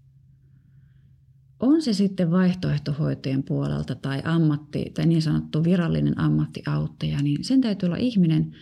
On 1.60 1.82
se 1.82 1.94
sitten 1.94 2.32
vaihtoehtohoitojen 2.32 3.44
puolelta 3.44 3.96
tai 3.96 4.22
ammatti 4.26 4.92
tai 4.94 5.06
niin 5.06 5.22
sanottu 5.22 5.64
virallinen 5.64 6.20
ammattiauttaja, 6.20 7.22
niin 7.22 7.44
sen 7.44 7.62
täytyy 7.62 7.88
olla 7.88 7.98
ihminen, 7.98 8.56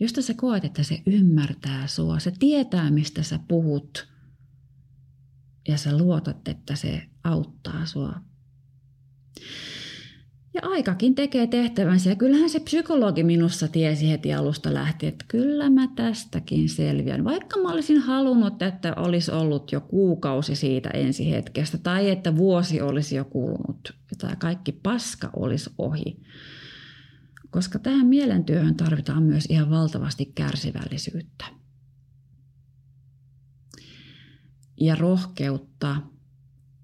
josta 0.00 0.22
sä 0.22 0.34
koet, 0.34 0.64
että 0.64 0.82
se 0.82 1.02
ymmärtää 1.06 1.86
sua, 1.86 2.18
se 2.18 2.32
tietää, 2.38 2.90
mistä 2.90 3.22
sä 3.22 3.40
puhut– 3.48 3.90
ja 5.68 5.78
sä 5.78 5.98
luotat, 5.98 6.48
että 6.48 6.76
se 6.76 7.02
auttaa 7.24 7.86
sua. 7.86 8.20
Ja 10.54 10.60
aikakin 10.64 11.14
tekee 11.14 11.46
tehtävänsä 11.46 12.10
ja 12.10 12.16
kyllähän 12.16 12.50
se 12.50 12.60
psykologi 12.60 13.22
minussa 13.22 13.68
tiesi 13.68 14.10
heti 14.10 14.34
alusta 14.34 14.74
lähtien, 14.74 15.12
että 15.12 15.24
kyllä 15.28 15.70
mä 15.70 15.88
tästäkin 15.96 16.68
selviän. 16.68 17.24
Vaikka 17.24 17.60
mä 17.60 17.72
olisin 17.72 17.98
halunnut, 17.98 18.62
että 18.62 18.94
olisi 18.94 19.30
ollut 19.30 19.72
jo 19.72 19.80
kuukausi 19.80 20.56
siitä 20.56 20.90
ensi 20.90 21.30
hetkestä 21.30 21.78
tai 21.78 22.10
että 22.10 22.36
vuosi 22.36 22.80
olisi 22.80 23.16
jo 23.16 23.24
kulunut 23.24 23.94
tämä 24.18 24.36
kaikki 24.36 24.72
paska 24.72 25.30
olisi 25.36 25.70
ohi. 25.78 26.22
Koska 27.50 27.78
tähän 27.78 28.06
mielentyöhön 28.06 28.76
tarvitaan 28.76 29.22
myös 29.22 29.44
ihan 29.48 29.70
valtavasti 29.70 30.32
kärsivällisyyttä. 30.34 31.44
Ja 34.80 34.94
rohkeutta 34.94 35.96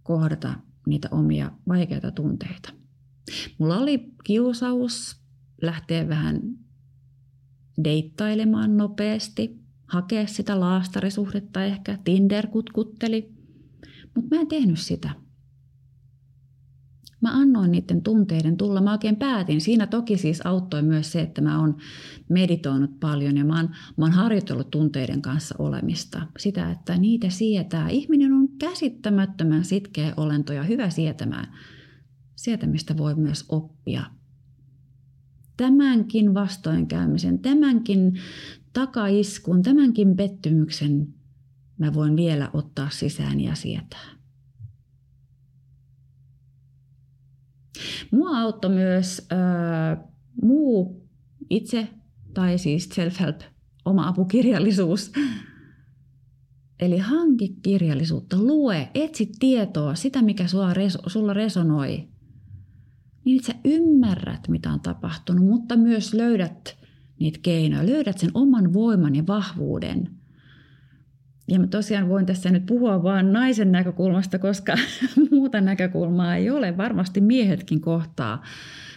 kohdata 0.02 0.54
niitä 0.86 1.08
omia 1.10 1.50
vaikeita 1.68 2.10
tunteita. 2.10 2.75
Mulla 3.58 3.78
oli 3.78 4.12
kiusaus 4.24 5.16
lähteä 5.62 6.08
vähän 6.08 6.40
deittailemaan 7.84 8.76
nopeasti, 8.76 9.58
hakea 9.86 10.26
sitä 10.26 10.60
laastarisuhdetta 10.60 11.64
ehkä, 11.64 11.98
Tinder 12.04 12.46
kutkutteli, 12.46 13.34
mutta 14.14 14.34
mä 14.34 14.40
en 14.40 14.48
tehnyt 14.48 14.78
sitä. 14.78 15.10
Mä 17.20 17.32
annoin 17.32 17.72
niiden 17.72 18.02
tunteiden 18.02 18.56
tulla. 18.56 18.80
Mä 18.80 18.92
oikein 18.92 19.16
päätin. 19.16 19.60
Siinä 19.60 19.86
toki 19.86 20.16
siis 20.16 20.46
auttoi 20.46 20.82
myös 20.82 21.12
se, 21.12 21.20
että 21.20 21.40
mä 21.40 21.60
oon 21.60 21.76
meditoinut 22.28 23.00
paljon 23.00 23.36
ja 23.36 23.44
mä 23.44 23.56
oon, 23.56 23.68
mä 23.96 24.04
oon 24.04 24.12
harjoitellut 24.12 24.70
tunteiden 24.70 25.22
kanssa 25.22 25.54
olemista. 25.58 26.26
Sitä, 26.38 26.70
että 26.70 26.96
niitä 26.96 27.30
sietää. 27.30 27.88
Ihminen 27.88 28.32
on 28.32 28.48
käsittämättömän 28.58 29.64
sitkeä 29.64 30.14
olento 30.16 30.52
ja 30.52 30.62
hyvä 30.62 30.90
sietämään 30.90 31.48
sietämistä 32.46 32.96
voi 32.96 33.14
myös 33.14 33.44
oppia. 33.48 34.02
Tämänkin 35.56 36.34
vastoinkäymisen, 36.34 37.38
tämänkin 37.38 38.18
takaiskun, 38.72 39.62
tämänkin 39.62 40.16
pettymyksen 40.16 41.14
mä 41.78 41.94
voin 41.94 42.16
vielä 42.16 42.50
ottaa 42.52 42.90
sisään 42.90 43.40
ja 43.40 43.54
sietää. 43.54 44.16
Mua 48.10 48.38
auttoi 48.38 48.70
myös 48.70 49.28
äh, 49.32 50.04
muu 50.42 51.08
itse, 51.50 51.88
tai 52.34 52.58
siis 52.58 52.88
self-help, 52.88 53.40
oma 53.84 54.08
apukirjallisuus. 54.08 55.12
Eli 56.80 56.98
hanki 56.98 57.56
kirjallisuutta, 57.62 58.36
lue, 58.38 58.90
etsi 58.94 59.30
tietoa, 59.38 59.94
sitä 59.94 60.22
mikä 60.22 60.46
sulla, 60.46 60.74
sulla 61.06 61.34
resonoi 61.34 62.15
niin 63.26 63.36
että 63.40 63.52
sä 63.52 63.58
ymmärrät, 63.64 64.48
mitä 64.48 64.72
on 64.72 64.80
tapahtunut, 64.80 65.44
mutta 65.44 65.76
myös 65.76 66.14
löydät 66.14 66.76
niitä 67.18 67.38
keinoja, 67.42 67.86
löydät 67.86 68.18
sen 68.18 68.30
oman 68.34 68.72
voiman 68.72 69.14
ja 69.14 69.26
vahvuuden. 69.26 70.10
Ja 71.48 71.60
mä 71.60 71.66
tosiaan 71.66 72.08
voin 72.08 72.26
tässä 72.26 72.50
nyt 72.50 72.66
puhua 72.66 73.02
vain 73.02 73.32
naisen 73.32 73.72
näkökulmasta, 73.72 74.38
koska 74.38 74.74
muuta 75.30 75.60
näkökulmaa 75.60 76.36
ei 76.36 76.50
ole. 76.50 76.76
Varmasti 76.76 77.20
miehetkin 77.20 77.80
kohtaa, 77.80 78.42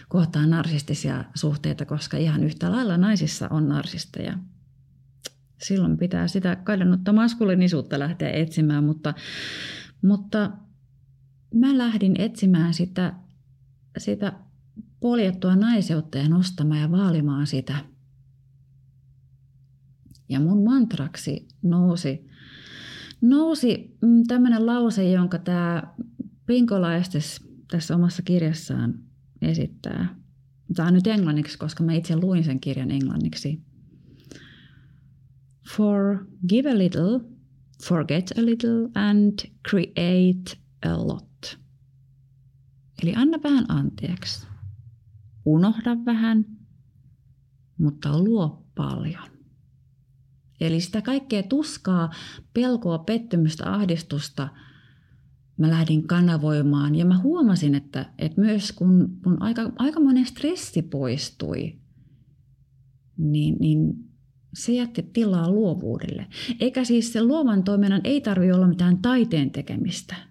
kohtaa 0.08 0.46
narsistisia 0.46 1.24
suhteita, 1.34 1.84
koska 1.84 2.16
ihan 2.16 2.44
yhtä 2.44 2.70
lailla 2.72 2.96
naisissa 2.96 3.48
on 3.50 3.68
narsisteja. 3.68 4.38
Silloin 5.62 5.98
pitää 5.98 6.28
sitä 6.28 6.56
kadonnutta 6.56 7.12
maskuliinisuutta 7.12 7.98
lähteä 7.98 8.30
etsimään, 8.30 8.84
mutta, 8.84 9.14
mutta 10.02 10.50
mä 11.54 11.78
lähdin 11.78 12.20
etsimään 12.20 12.74
sitä 12.74 13.14
sitä 13.98 14.32
poljettua 15.00 15.56
naiseutta 15.56 16.18
ja 16.18 16.28
nostamaan 16.28 16.80
ja 16.80 16.90
vaalimaan 16.90 17.46
sitä. 17.46 17.76
Ja 20.28 20.40
mun 20.40 20.64
mantraksi 20.64 21.48
nousi, 21.62 22.26
nousi 23.20 23.96
mm, 24.02 24.24
tämmöinen 24.26 24.66
lause, 24.66 25.10
jonka 25.10 25.38
tämä 25.38 25.82
Pinkolaistes 26.46 27.40
tässä 27.70 27.94
omassa 27.94 28.22
kirjassaan 28.22 28.94
esittää. 29.42 30.14
Tämä 30.74 30.88
on 30.88 30.94
nyt 30.94 31.06
englanniksi, 31.06 31.58
koska 31.58 31.84
mä 31.84 31.92
itse 31.92 32.16
luin 32.16 32.44
sen 32.44 32.60
kirjan 32.60 32.90
englanniksi. 32.90 33.62
For 35.74 36.26
give 36.48 36.70
a 36.70 36.78
little, 36.78 37.20
forget 37.84 38.32
a 38.38 38.44
little 38.44 38.90
and 38.94 39.38
create 39.70 40.58
a 40.82 41.06
lot. 41.06 41.29
Eli 43.02 43.14
anna 43.16 43.38
vähän 43.44 43.64
anteeksi. 43.68 44.46
Unohda 45.44 45.96
vähän, 46.04 46.44
mutta 47.78 48.18
luo 48.18 48.66
paljon. 48.74 49.30
Eli 50.60 50.80
sitä 50.80 51.02
kaikkea 51.02 51.42
tuskaa, 51.42 52.10
pelkoa, 52.54 52.98
pettymystä, 52.98 53.72
ahdistusta 53.72 54.48
mä 55.56 55.70
lähdin 55.70 56.06
kanavoimaan. 56.06 56.94
Ja 56.94 57.04
mä 57.04 57.18
huomasin, 57.18 57.74
että, 57.74 58.12
että 58.18 58.40
myös 58.40 58.72
kun, 58.72 59.18
kun 59.24 59.42
aika, 59.42 59.72
aika 59.78 60.00
monen 60.00 60.26
stressi 60.26 60.82
poistui, 60.82 61.78
niin, 63.16 63.56
niin 63.60 63.94
se 64.54 64.72
jätti 64.72 65.02
tilaa 65.02 65.50
luovuudelle. 65.50 66.26
Eikä 66.60 66.84
siis 66.84 67.12
se 67.12 67.22
luovan 67.22 67.64
toiminnan 67.64 68.00
ei 68.04 68.20
tarvitse 68.20 68.54
olla 68.54 68.68
mitään 68.68 68.98
taiteen 68.98 69.50
tekemistä– 69.50 70.16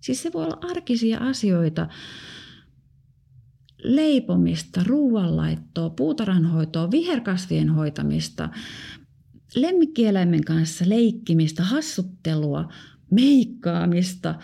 Siis 0.00 0.22
se 0.22 0.32
voi 0.32 0.44
olla 0.44 0.58
arkisia 0.70 1.18
asioita, 1.18 1.88
leipomista, 3.82 4.82
ruoanlaittoa, 4.86 5.90
puutarhanhoitoa, 5.90 6.90
viherkasvien 6.90 7.70
hoitamista, 7.70 8.48
lemmikkieläimen 9.54 10.44
kanssa 10.44 10.84
leikkimistä, 10.88 11.62
hassuttelua, 11.62 12.72
meikkaamista, 13.10 14.34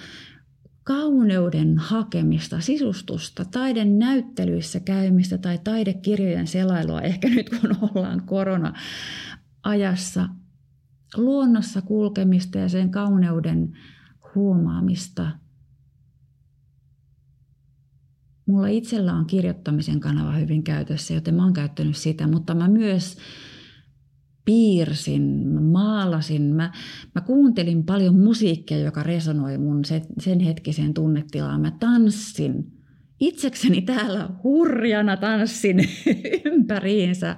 kauneuden 0.84 1.78
hakemista, 1.78 2.60
sisustusta, 2.60 3.44
taiden 3.44 3.98
näyttelyissä 3.98 4.80
käymistä 4.80 5.38
tai 5.38 5.58
taidekirjojen 5.64 6.46
selailua, 6.46 7.00
ehkä 7.00 7.28
nyt 7.28 7.50
kun 7.50 7.76
ollaan 7.80 8.22
korona-ajassa, 8.26 10.28
luonnossa 11.16 11.82
kulkemista 11.82 12.58
ja 12.58 12.68
sen 12.68 12.90
kauneuden 12.90 13.72
huomaamista– 14.34 15.30
Mulla 18.46 18.66
itsellä 18.66 19.12
on 19.12 19.26
kirjoittamisen 19.26 20.00
kanava 20.00 20.32
hyvin 20.32 20.62
käytössä, 20.62 21.14
joten 21.14 21.34
mä 21.34 21.44
oon 21.44 21.52
käyttänyt 21.52 21.96
sitä, 21.96 22.26
mutta 22.26 22.54
mä 22.54 22.68
myös 22.68 23.16
piirsin, 24.44 25.22
mä 25.22 25.60
maalasin, 25.60 26.42
mä, 26.42 26.72
mä 27.14 27.20
kuuntelin 27.20 27.84
paljon 27.84 28.18
musiikkia, 28.18 28.78
joka 28.78 29.02
resonoi 29.02 29.58
mun 29.58 29.82
sen 30.20 30.40
hetkisen 30.40 30.94
tunnetilaan. 30.94 31.60
Mä 31.60 31.70
tanssin 31.70 32.72
itsekseni 33.20 33.82
täällä 33.82 34.28
hurjana 34.42 35.16
tanssin 35.16 35.76
ympäriinsä. 36.52 37.36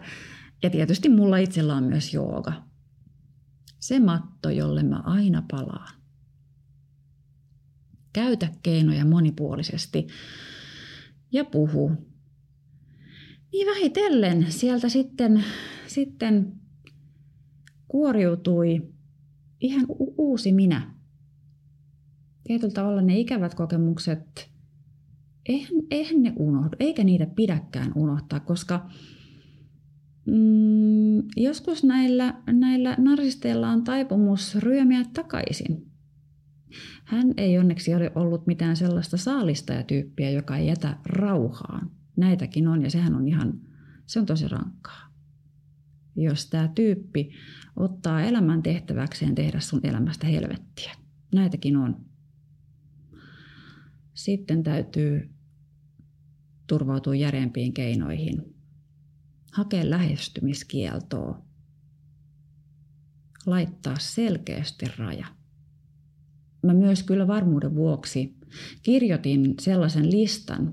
Ja 0.63 0.71
tietysti 0.71 1.09
mulla 1.09 1.37
itsellä 1.37 1.75
on 1.75 1.85
myös 1.85 2.15
jooga. 2.15 2.53
Se 3.79 4.01
matto, 4.01 4.51
jolle 4.51 4.83
mä 4.83 5.01
aina 5.05 5.43
palaan. 5.51 5.95
Käytä 8.13 8.49
keinoja 8.63 9.05
monipuolisesti 9.05 10.07
ja 11.33 11.45
puhu. 11.45 11.91
Niin 13.53 13.67
vähitellen 13.67 14.47
sieltä 14.53 14.89
sitten, 14.89 15.45
sitten 15.87 16.53
kuoriutui 17.89 18.83
ihan 19.61 19.87
u- 19.89 20.15
uusi 20.19 20.53
minä. 20.53 20.95
Tietyllä 22.45 22.75
tavalla 22.75 23.03
ne 23.03 23.19
ikävät 23.19 23.55
kokemukset, 23.55 24.51
eihän, 25.49 25.73
eihän 25.91 26.23
ne 26.23 26.33
unohdu, 26.37 26.77
eikä 26.81 27.05
niitä 27.05 27.27
pidäkään 27.27 27.93
unohtaa, 27.95 28.41
koska 28.41 28.91
mm, 30.27 31.19
joskus 31.37 31.85
näillä, 31.85 32.43
näillä 32.47 32.97
narsisteilla 32.99 33.71
on 33.71 33.85
taipumus 33.85 34.55
ryömiä 34.55 35.05
takaisin. 35.15 35.89
Hän 37.05 37.35
ei 37.37 37.59
onneksi 37.59 37.95
ole 37.95 38.13
ollut 38.15 38.47
mitään 38.47 38.77
sellaista 38.77 39.17
saalistajatyyppiä, 39.17 40.31
joka 40.31 40.57
ei 40.57 40.67
jätä 40.67 40.97
rauhaan. 41.05 41.91
Näitäkin 42.17 42.69
on 42.69 42.83
ja 42.83 42.91
sehän 42.91 43.15
on 43.15 43.29
ihan, 43.29 43.61
se 44.07 44.21
on 44.21 44.27
tosi 44.27 44.49
rankkaa. 44.49 45.09
Jos 46.17 46.51
tämä 46.51 46.69
tyyppi 46.69 47.31
ottaa 47.77 48.23
elämän 48.23 48.63
tehtäväkseen 48.63 49.35
tehdä 49.35 49.61
sun 49.61 49.81
elämästä 49.83 50.27
helvettiä. 50.27 50.95
Näitäkin 51.35 51.77
on. 51.77 52.05
Sitten 54.15 54.63
täytyy 54.63 55.31
turvautua 56.67 57.15
järeempiin 57.15 57.75
keinoihin. 57.75 58.55
Hakea 59.53 59.91
lähestymiskieltoa. 59.91 61.43
Laittaa 63.47 63.99
selkeästi 63.99 64.87
raja 64.97 65.38
mä 66.63 66.75
myös 66.75 67.03
kyllä 67.03 67.27
varmuuden 67.27 67.75
vuoksi 67.75 68.37
kirjoitin 68.83 69.55
sellaisen 69.61 70.11
listan, 70.11 70.73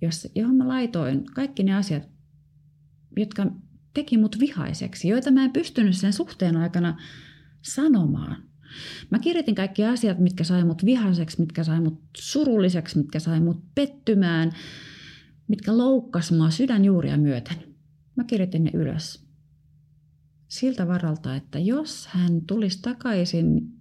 jos, 0.00 0.28
johon 0.34 0.56
mä 0.56 0.68
laitoin 0.68 1.24
kaikki 1.34 1.62
ne 1.62 1.74
asiat, 1.74 2.08
jotka 3.16 3.46
teki 3.94 4.18
mut 4.18 4.36
vihaiseksi, 4.40 5.08
joita 5.08 5.30
mä 5.30 5.44
en 5.44 5.52
pystynyt 5.52 5.96
sen 5.96 6.12
suhteen 6.12 6.56
aikana 6.56 6.98
sanomaan. 7.62 8.42
Mä 9.10 9.18
kirjoitin 9.18 9.54
kaikki 9.54 9.84
asiat, 9.84 10.18
mitkä 10.18 10.44
sai 10.44 10.64
mut 10.64 10.84
vihaiseksi, 10.84 11.40
mitkä 11.40 11.64
sai 11.64 11.80
mut 11.80 12.00
surulliseksi, 12.16 12.98
mitkä 12.98 13.18
sai 13.18 13.40
mut 13.40 13.74
pettymään, 13.74 14.52
mitkä 15.48 15.78
loukkas 15.78 16.32
mua 16.32 16.50
sydänjuuria 16.50 17.16
myöten. 17.16 17.56
Mä 18.16 18.24
kirjoitin 18.24 18.64
ne 18.64 18.70
ylös. 18.74 19.28
Siltä 20.48 20.88
varalta, 20.88 21.36
että 21.36 21.58
jos 21.58 22.06
hän 22.06 22.40
tulisi 22.46 22.82
takaisin 22.82 23.77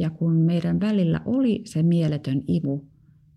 ja 0.00 0.10
kun 0.10 0.32
meidän 0.32 0.80
välillä 0.80 1.20
oli 1.24 1.62
se 1.64 1.82
mieletön 1.82 2.42
imu, 2.48 2.80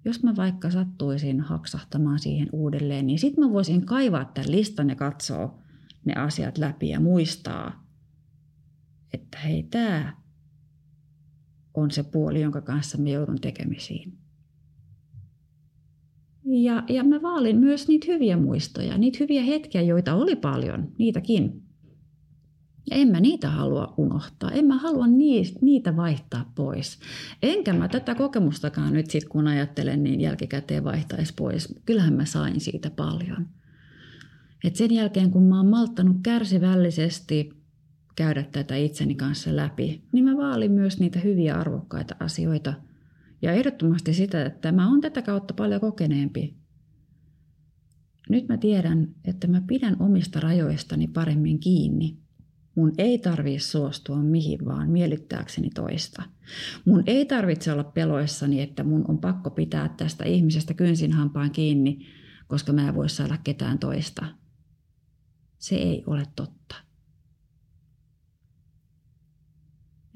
jos 0.06 0.24
mä 0.24 0.36
vaikka 0.36 0.72
sattuisin 0.72 1.42
haksahtamaan 1.42 2.20
siihen 2.20 2.50
uudelleen, 2.52 3.08
niin 3.08 3.20
sitten 3.20 3.44
mä 3.44 3.54
voisin 3.54 3.86
kaivaa 3.86 4.26
tämän 4.26 4.52
listan 4.52 4.90
ja 4.90 4.96
katsoa 4.96 5.60
ne 6.06 6.14
asiat 6.14 6.58
läpi 6.58 6.90
ja 6.90 7.00
muistaa, 7.00 7.86
että 9.14 9.38
hei, 9.38 9.64
tämä 9.64 10.14
on 11.74 11.92
se 11.92 12.04
puoli, 12.04 12.42
jonka 12.42 12.62
kanssa 12.62 12.98
mä 12.98 13.10
joudun 13.10 13.42
tekemisiin. 13.42 14.18
Ja, 16.46 16.84
ja 16.90 17.04
mä 17.04 17.22
vaalin 17.22 17.58
myös 17.58 17.88
niitä 17.88 18.08
hyviä 18.12 18.38
muistoja, 18.38 18.98
niitä 18.98 19.18
hyviä 19.20 19.44
hetkiä, 19.44 19.82
joita 19.82 20.14
oli 20.14 20.36
paljon, 20.36 20.92
niitäkin. 20.98 21.69
Ja 22.90 22.96
en 22.96 23.08
mä 23.08 23.20
niitä 23.20 23.50
halua 23.50 23.94
unohtaa. 23.98 24.52
En 24.52 24.66
mä 24.66 24.78
halua 24.78 25.06
niitä 25.62 25.96
vaihtaa 25.96 26.52
pois. 26.56 27.00
Enkä 27.44 27.74
mä 27.74 27.88
tätä 27.88 28.16
kokemustakaan 28.16 28.94
nyt 28.94 29.10
sit, 29.10 29.26
kun 29.26 29.48
ajattelen, 29.48 30.04
niin 30.04 30.22
jälkikäteen 30.22 30.84
vaihtaisi 30.84 31.34
pois. 31.34 31.76
Kyllähän 31.86 32.14
mä 32.14 32.26
sain 32.26 32.60
siitä 32.60 32.90
paljon. 32.90 33.48
Et 34.64 34.76
sen 34.76 34.94
jälkeen, 34.94 35.32
kun 35.32 35.44
mä 35.44 35.58
oon 35.58 35.68
malttanut 35.68 36.18
kärsivällisesti 36.24 37.50
käydä 38.16 38.44
tätä 38.44 38.76
itseni 38.76 39.16
kanssa 39.16 39.56
läpi, 39.56 40.04
niin 40.12 40.26
mä 40.26 40.38
vaalin 40.38 40.72
myös 40.72 41.00
niitä 41.00 41.20
hyviä 41.20 41.56
arvokkaita 41.56 42.16
asioita. 42.20 42.74
Ja 43.42 43.52
ehdottomasti 43.52 44.14
sitä, 44.14 44.46
että 44.46 44.72
mä 44.72 44.90
oon 44.90 45.02
tätä 45.02 45.22
kautta 45.22 45.54
paljon 45.54 45.82
kokeneempi. 45.82 46.56
Nyt 48.30 48.48
mä 48.48 48.58
tiedän, 48.58 49.08
että 49.26 49.48
mä 49.48 49.62
pidän 49.68 49.96
omista 50.00 50.40
rajoistani 50.40 51.08
paremmin 51.08 51.60
kiinni– 51.60 52.18
Mun 52.80 52.94
ei 52.98 53.18
tarvitse 53.18 53.68
suostua 53.68 54.18
mihin 54.18 54.66
vaan 54.66 54.90
miellyttääkseni 54.90 55.70
toista. 55.70 56.24
Mun 56.86 57.04
ei 57.08 57.26
tarvitse 57.26 57.72
olla 57.72 57.84
peloissani, 57.84 58.62
että 58.62 58.84
mun 58.84 59.06
on 59.08 59.18
pakko 59.18 59.50
pitää 59.50 59.90
tästä 59.98 60.26
ihmisestä 60.26 60.74
kynsinhampaan 60.74 61.52
kiinni, 61.52 62.08
koska 62.48 62.74
mä 62.74 62.88
en 62.88 62.96
voi 62.96 63.10
saada 63.10 63.38
ketään 63.38 63.80
toista. 63.80 64.26
Se 65.58 65.76
ei 65.76 66.04
ole 66.08 66.24
totta. 66.36 66.76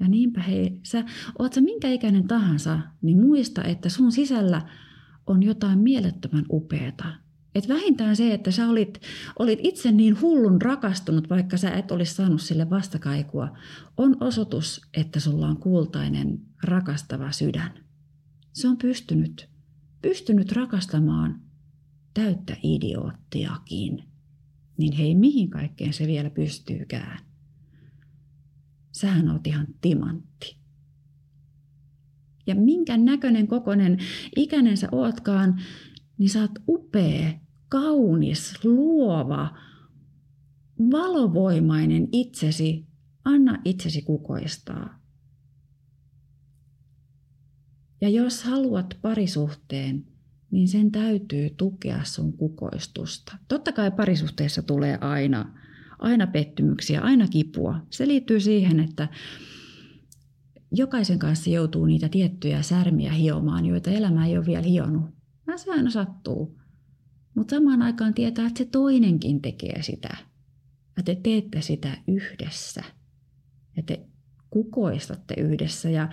Ja 0.00 0.08
niinpä 0.08 0.42
hei, 0.42 0.80
sä, 0.82 1.04
oot 1.38 1.52
sä 1.52 1.60
minkä 1.60 1.88
ikäinen 1.88 2.26
tahansa, 2.26 2.80
niin 3.02 3.20
muista, 3.20 3.64
että 3.64 3.88
sun 3.88 4.12
sisällä 4.12 4.62
on 5.26 5.42
jotain 5.42 5.78
mielettömän 5.78 6.44
upeata– 6.50 7.04
et 7.54 7.68
vähintään 7.68 8.16
se, 8.16 8.34
että 8.34 8.50
sä 8.50 8.68
olit, 8.68 9.00
olit 9.38 9.58
itse 9.62 9.92
niin 9.92 10.20
hullun 10.20 10.62
rakastunut, 10.62 11.30
vaikka 11.30 11.56
sä 11.56 11.70
et 11.70 11.90
olisi 11.90 12.14
saanut 12.14 12.40
sille 12.40 12.70
vastakaikua, 12.70 13.56
on 13.96 14.16
osoitus, 14.20 14.80
että 14.94 15.20
sulla 15.20 15.48
on 15.48 15.56
kultainen, 15.56 16.40
rakastava 16.62 17.32
sydän. 17.32 17.70
Se 18.52 18.68
on 18.68 18.76
pystynyt, 18.76 19.48
pystynyt 20.02 20.52
rakastamaan 20.52 21.40
täyttä 22.14 22.56
idioottiakin. 22.62 24.04
Niin 24.78 24.92
hei, 24.92 25.14
mihin 25.14 25.50
kaikkeen 25.50 25.92
se 25.92 26.06
vielä 26.06 26.30
pystyykään? 26.30 27.18
Sähän 28.92 29.30
oot 29.30 29.46
ihan 29.46 29.66
timantti. 29.80 30.56
Ja 32.46 32.54
minkä 32.54 32.96
näköinen 32.96 33.46
kokonen 33.46 33.98
ikäinen 34.36 34.76
sä 34.76 34.88
ootkaan, 34.92 35.60
niin 36.18 36.28
sä 36.28 36.40
oot 36.40 36.58
upea 36.68 37.43
kaunis, 37.74 38.64
luova, 38.64 39.58
valovoimainen 40.90 42.08
itsesi, 42.12 42.86
anna 43.24 43.58
itsesi 43.64 44.02
kukoistaa. 44.02 44.98
Ja 48.00 48.08
jos 48.08 48.44
haluat 48.44 48.98
parisuhteen, 49.02 50.06
niin 50.50 50.68
sen 50.68 50.92
täytyy 50.92 51.50
tukea 51.50 52.04
sun 52.04 52.32
kukoistusta. 52.32 53.36
Totta 53.48 53.72
kai 53.72 53.90
parisuhteessa 53.90 54.62
tulee 54.62 54.98
aina, 55.00 55.54
aina 55.98 56.26
pettymyksiä, 56.26 57.00
aina 57.00 57.28
kipua. 57.28 57.86
Se 57.90 58.08
liittyy 58.08 58.40
siihen, 58.40 58.80
että 58.80 59.08
jokaisen 60.72 61.18
kanssa 61.18 61.50
joutuu 61.50 61.86
niitä 61.86 62.08
tiettyjä 62.08 62.62
särmiä 62.62 63.12
hiomaan, 63.12 63.66
joita 63.66 63.90
elämä 63.90 64.26
ei 64.26 64.36
ole 64.38 64.46
vielä 64.46 64.62
hionut. 64.62 65.04
Se 65.56 65.70
aina 65.70 65.90
sattuu. 65.90 66.63
Mutta 67.34 67.56
samaan 67.56 67.82
aikaan 67.82 68.14
tietää, 68.14 68.46
että 68.46 68.58
se 68.58 68.64
toinenkin 68.64 69.42
tekee 69.42 69.82
sitä. 69.82 70.16
Ja 70.96 71.02
te 71.02 71.14
teette 71.14 71.60
sitä 71.60 71.98
yhdessä. 72.08 72.84
Ja 73.76 73.82
te 73.82 74.08
kukoistatte 74.50 75.34
yhdessä 75.38 75.90
ja, 75.90 76.08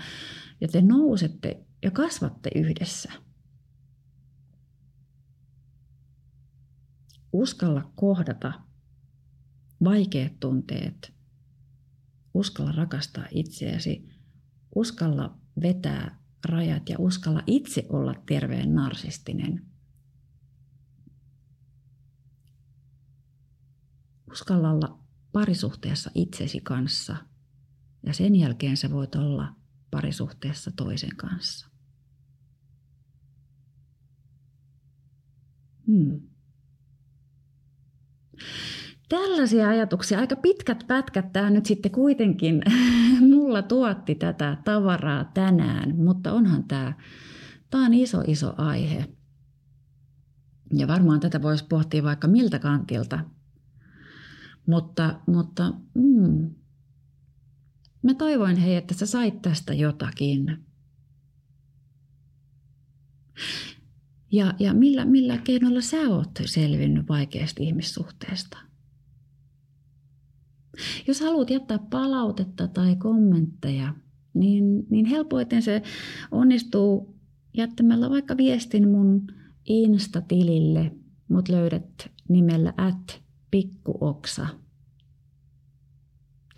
ja 0.62 0.68
te 0.68 0.82
nousette 0.82 1.66
ja 1.84 1.92
kasvatte 1.92 2.50
yhdessä. 2.56 3.12
Uskalla 7.34 7.92
kohdata 7.96 8.54
vaikeat 9.84 10.40
tunteet. 10.40 11.14
Uskalla 12.34 12.72
rakastaa 12.72 13.26
itseäsi. 13.32 14.10
Uskalla 14.76 15.38
vetää 15.62 16.22
rajat 16.46 16.90
ja 16.90 16.96
uskalla 17.00 17.44
itse 17.48 17.86
olla 17.90 18.14
terveen 18.26 18.76
narsistinen– 18.76 19.62
Uskalla 24.32 24.72
olla 24.72 25.00
parisuhteessa 25.32 26.12
itsesi 26.16 26.62
kanssa 26.62 27.16
ja 28.06 28.14
sen 28.14 28.36
jälkeen 28.36 28.78
sä 28.78 28.92
voit 28.92 29.16
olla 29.16 29.56
parisuhteessa 29.92 30.72
toisen 30.76 31.16
kanssa. 31.16 31.68
Hmm. 35.88 36.22
Tällaisia 39.10 39.70
ajatuksia, 39.70 40.20
aika 40.20 40.36
pitkät 40.36 40.84
pätkät 40.88 41.34
tämä 41.34 41.50
nyt 41.50 41.66
sitten 41.66 41.92
kuitenkin 41.92 42.62
mulla 43.32 43.62
tuotti 43.62 44.16
tätä 44.16 44.58
tavaraa 44.66 45.24
tänään, 45.24 45.96
mutta 45.96 46.34
onhan 46.34 46.64
tämä, 46.64 46.94
tämä 47.70 47.86
on 47.86 47.94
iso 47.94 48.22
iso 48.28 48.54
aihe. 48.58 49.06
Ja 50.74 50.88
varmaan 50.88 51.20
tätä 51.20 51.42
voisi 51.42 51.66
pohtia 51.66 52.04
vaikka 52.04 52.28
miltä 52.28 52.60
kantilta 52.60 53.20
mutta, 54.72 55.20
mutta 55.28 55.74
mm, 55.94 56.50
mä 58.04 58.14
toivoin 58.14 58.58
hei, 58.58 58.76
että 58.76 58.94
sä 58.94 59.06
sait 59.06 59.42
tästä 59.42 59.74
jotakin. 59.74 60.58
Ja, 64.32 64.54
ja 64.60 64.74
millä, 64.74 65.06
millä 65.06 65.38
keinoilla 65.38 65.82
sä 65.82 65.98
oot 65.98 66.32
selvinnyt 66.46 67.10
vaikeasta 67.10 67.64
ihmissuhteesta? 67.64 68.58
Jos 71.08 71.22
haluat 71.22 71.50
jättää 71.50 71.80
palautetta 71.80 72.68
tai 72.68 72.96
kommentteja, 72.96 73.94
niin, 74.34 74.86
niin 74.90 75.06
helpoiten 75.06 75.62
se 75.62 75.82
onnistuu 76.32 77.16
jättämällä 77.58 78.10
vaikka 78.10 78.38
viestin 78.38 78.90
mun 78.90 79.28
Insta-tilille. 79.66 80.92
Mut 81.28 81.50
löydät 81.50 82.12
nimellä 82.30 82.74
at 82.78 83.22
pikkuoksa. 83.52 84.61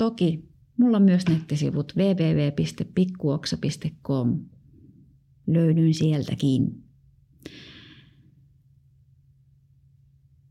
Toki 0.03 0.49
mulla 0.77 0.97
on 0.97 1.03
myös 1.03 1.23
nettisivut 1.29 1.93
www.pikkuoksa.com. 1.95 4.45
Löydyn 5.47 5.93
sieltäkin. 5.93 6.83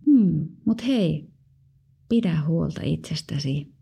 Hmm, 0.06 0.48
mut 0.66 0.86
hei, 0.86 1.30
pidä 2.08 2.42
huolta 2.46 2.80
itsestäsi. 2.84 3.74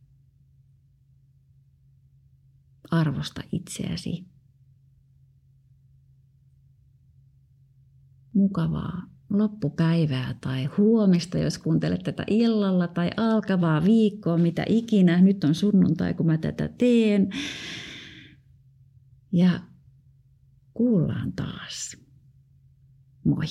Arvosta 2.91 3.43
itseäsi. 3.53 4.27
Mukavaa 8.33 9.03
loppupäivää 9.31 10.35
tai 10.41 10.65
huomista, 10.65 11.39
jos 11.39 11.59
kuuntelet 11.59 12.03
tätä 12.03 12.25
illalla 12.27 12.89
tai 12.89 13.11
alkavaa 13.17 13.85
viikkoa, 13.85 14.39
mitä 14.39 14.65
ikinä. 14.69 15.21
Nyt 15.21 15.45
on 15.45 15.55
sunnuntai, 15.55 16.15
kun 16.15 16.27
mä 16.27 16.39
tätä 16.39 16.69
teen. 16.79 17.31
Ja 19.33 19.61
kuullaan 20.75 21.33
taas. 21.33 21.97
Moi. 23.25 23.45